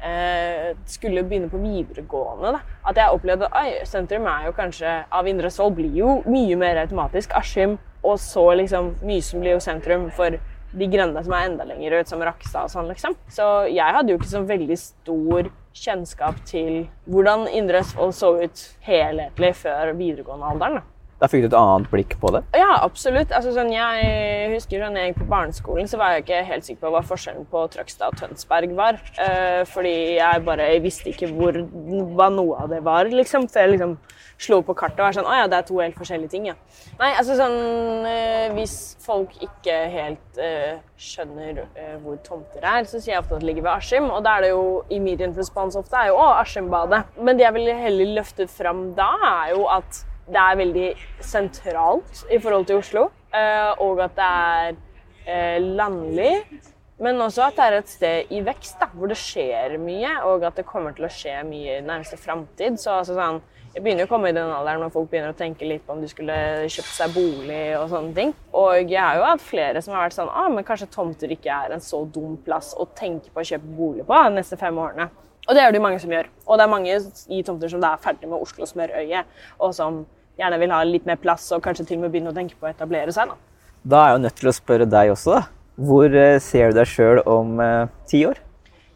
[0.04, 5.28] eh, skulle begynne på videregående, da, at jeg opplevde at sentrum er jo kanskje av
[5.30, 7.34] Indre Østfold blir jo mye mer automatisk.
[7.38, 10.38] Askim og så liksom Mysen blir jo sentrum for
[10.72, 13.16] de grendene som er enda lenger ut, som Rakstad og sånn, liksom.
[13.30, 18.64] Så jeg hadde jo ikke så veldig stor kjennskap til hvordan Indre Østfold så ut
[18.86, 20.80] helhetlig før videregående alderen.
[20.80, 20.88] da.
[21.22, 22.40] Da fikk du et annet blikk på det?
[22.58, 23.30] Ja, absolutt.
[23.30, 26.82] Altså, sånn, jeg husker sånn, jeg gikk på barneskolen, så var jeg ikke helt sikker
[26.82, 28.98] på hva forskjellen på Trøgstad og Tønsberg var.
[29.22, 31.60] Eh, fordi jeg bare jeg visste ikke hvor,
[32.16, 33.46] hva noe av det var, liksom.
[33.46, 33.94] Så jeg liksom
[34.42, 36.56] slo på kartet og var sånn Å ja, det er to helt forskjellige ting, ja.
[36.98, 42.98] Nei, altså sånn eh, Hvis folk ikke helt eh, skjønner eh, hvor tomter er, så
[42.98, 44.10] sier jeg ofte at det ligger ved Askim.
[44.10, 47.04] Og da er det jo i immediate response ofte er jo å, Askimbadet.
[47.22, 49.12] Men det jeg ville heller løftet fram da,
[49.46, 50.88] er jo at det er veldig
[51.24, 53.08] sentralt i forhold til Oslo.
[53.32, 54.74] Eh, og at det er
[55.26, 56.34] eh, landlig.
[57.02, 60.44] Men også at det er et sted i vekst, da, hvor det skjer mye, og
[60.46, 62.76] at det kommer til å skje mye i nærmeste framtid.
[62.78, 63.40] Så altså, sånn,
[63.72, 66.02] jeg begynner å komme i den alderen når folk begynner å tenke litt på om
[66.04, 66.36] de skulle
[66.70, 68.34] kjøpt seg bolig og sånne ting.
[68.52, 71.56] Og jeg har jo hatt flere som har vært sånn ah, men kanskje tomter ikke
[71.56, 74.78] er en så dum plass å tenke på å kjøpe bolig på de neste fem
[74.78, 75.08] årene.
[75.48, 76.28] Og det er det mange som gjør.
[76.46, 76.98] Og det er mange
[77.34, 79.24] i tomter som er ferdig med Oslo smørøye,
[79.58, 80.04] og som
[80.38, 82.68] gjerne vil ha litt mer plass og kanskje til og med begynne å tenke på
[82.68, 83.32] å etablere seg.
[83.32, 85.42] Da, da er jeg jo nødt til å spørre deg også, da.
[85.82, 88.38] Hvor eh, ser du deg sjøl om eh, ti år?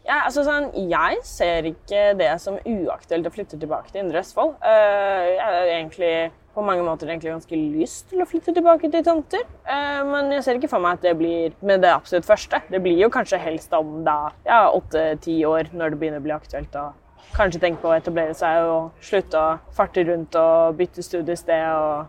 [0.07, 4.53] Ja, altså sånn, Jeg ser ikke det som uaktuelt å flytte tilbake til Indre Østfold.
[4.63, 6.11] Uh, jeg har egentlig
[6.55, 9.43] på mange måter egentlig ganske lyst til å flytte tilbake til tomter.
[9.67, 12.61] Uh, men jeg ser ikke for meg at det blir med det absolutt første.
[12.71, 14.31] Det blir jo kanskje helst om da
[14.71, 16.87] åtte-ti år, når det begynner å bli aktuelt å
[17.35, 22.07] kanskje tenke på å etablere seg og slutte å farte rundt og bytte studiested og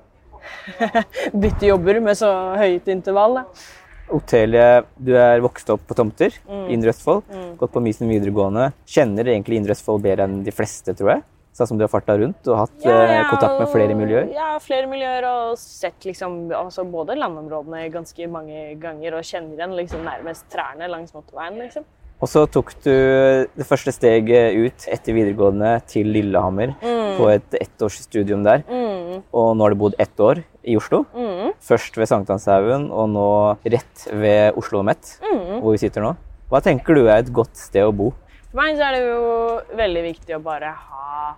[1.42, 2.30] bytte jobber med så
[2.62, 3.40] høyt intervall.
[3.40, 3.66] Da.
[4.14, 6.68] Otelie, du er vokst opp på tomter mm.
[6.68, 7.24] i Indre Østfold.
[7.28, 7.50] Mm.
[7.60, 8.70] Gått på Mysen videregående.
[8.88, 11.26] Kjenner egentlig Indre Østfold bedre enn de fleste, tror jeg?
[11.58, 14.28] Sånn som du har farta rundt og hatt ja, ja, eh, kontakt med flere miljøer?
[14.30, 19.74] Ja, flere miljøer og sett liksom, altså både landområdene ganske mange ganger og kjenner igjen
[19.80, 21.58] liksom, nærmest trærne langs motorveien.
[21.58, 21.88] liksom.
[22.18, 27.12] Og så tok du det første steget ut etter videregående til Lillehammer mm.
[27.14, 28.64] på et ettårsstudium der.
[28.66, 29.20] Mm.
[29.30, 31.04] Og nå har du bodd ett år i Oslo.
[31.14, 31.52] Mm.
[31.62, 33.28] Først ved Sankthanshaugen, og nå
[33.70, 35.60] rett ved Oslo Met, mm.
[35.62, 36.16] hvor vi sitter nå.
[36.50, 38.10] Hva tenker du er et godt sted å bo?
[38.48, 41.30] For meg så er det jo veldig viktig å bare ha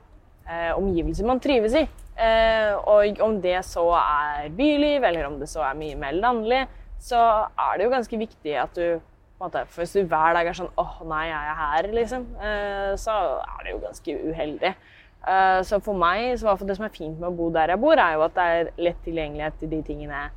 [0.49, 1.85] eh, omgivelser man trives i.
[2.20, 6.64] Eh, og om det så er byliv, eller om det så er mye mer landlig,
[7.01, 7.20] så
[7.53, 9.01] er det jo ganske viktig at du
[9.41, 12.91] måte, for Hvis du hver dag er sånn åh, nei, jeg er her, liksom, eh,
[13.01, 14.74] så er det jo ganske uheldig.
[15.20, 17.99] Eh, så for meg, så det som er fint med å bo der jeg bor,
[18.01, 20.28] er jo at det er lett tilgjengelighet til de tingene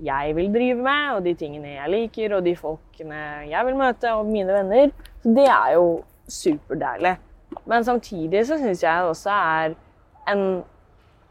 [0.00, 4.12] jeg vil drive med, og de tingene jeg liker, og de folkene jeg vil møte,
[4.16, 4.92] og mine venner.
[5.20, 5.86] Så det er jo
[6.30, 7.18] superdeilig.
[7.68, 9.74] Men samtidig så syns jeg det også er
[10.30, 10.44] en,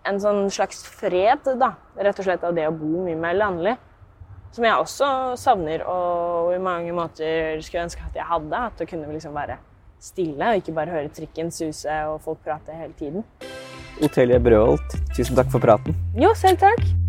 [0.05, 1.73] en sånn slags fred, da.
[1.97, 3.77] Rett og slett av det å bo mye mer landlig.
[4.52, 8.64] Som jeg også savner og i mange måter skulle ønske at jeg hadde.
[8.70, 9.60] At det kunne liksom være
[10.02, 13.28] stille og ikke bare høre trikken suse og folk prate hele tiden.
[14.02, 15.95] Otelie Brøholt, tusen takk for praten.
[16.18, 17.09] Jo, selv takk.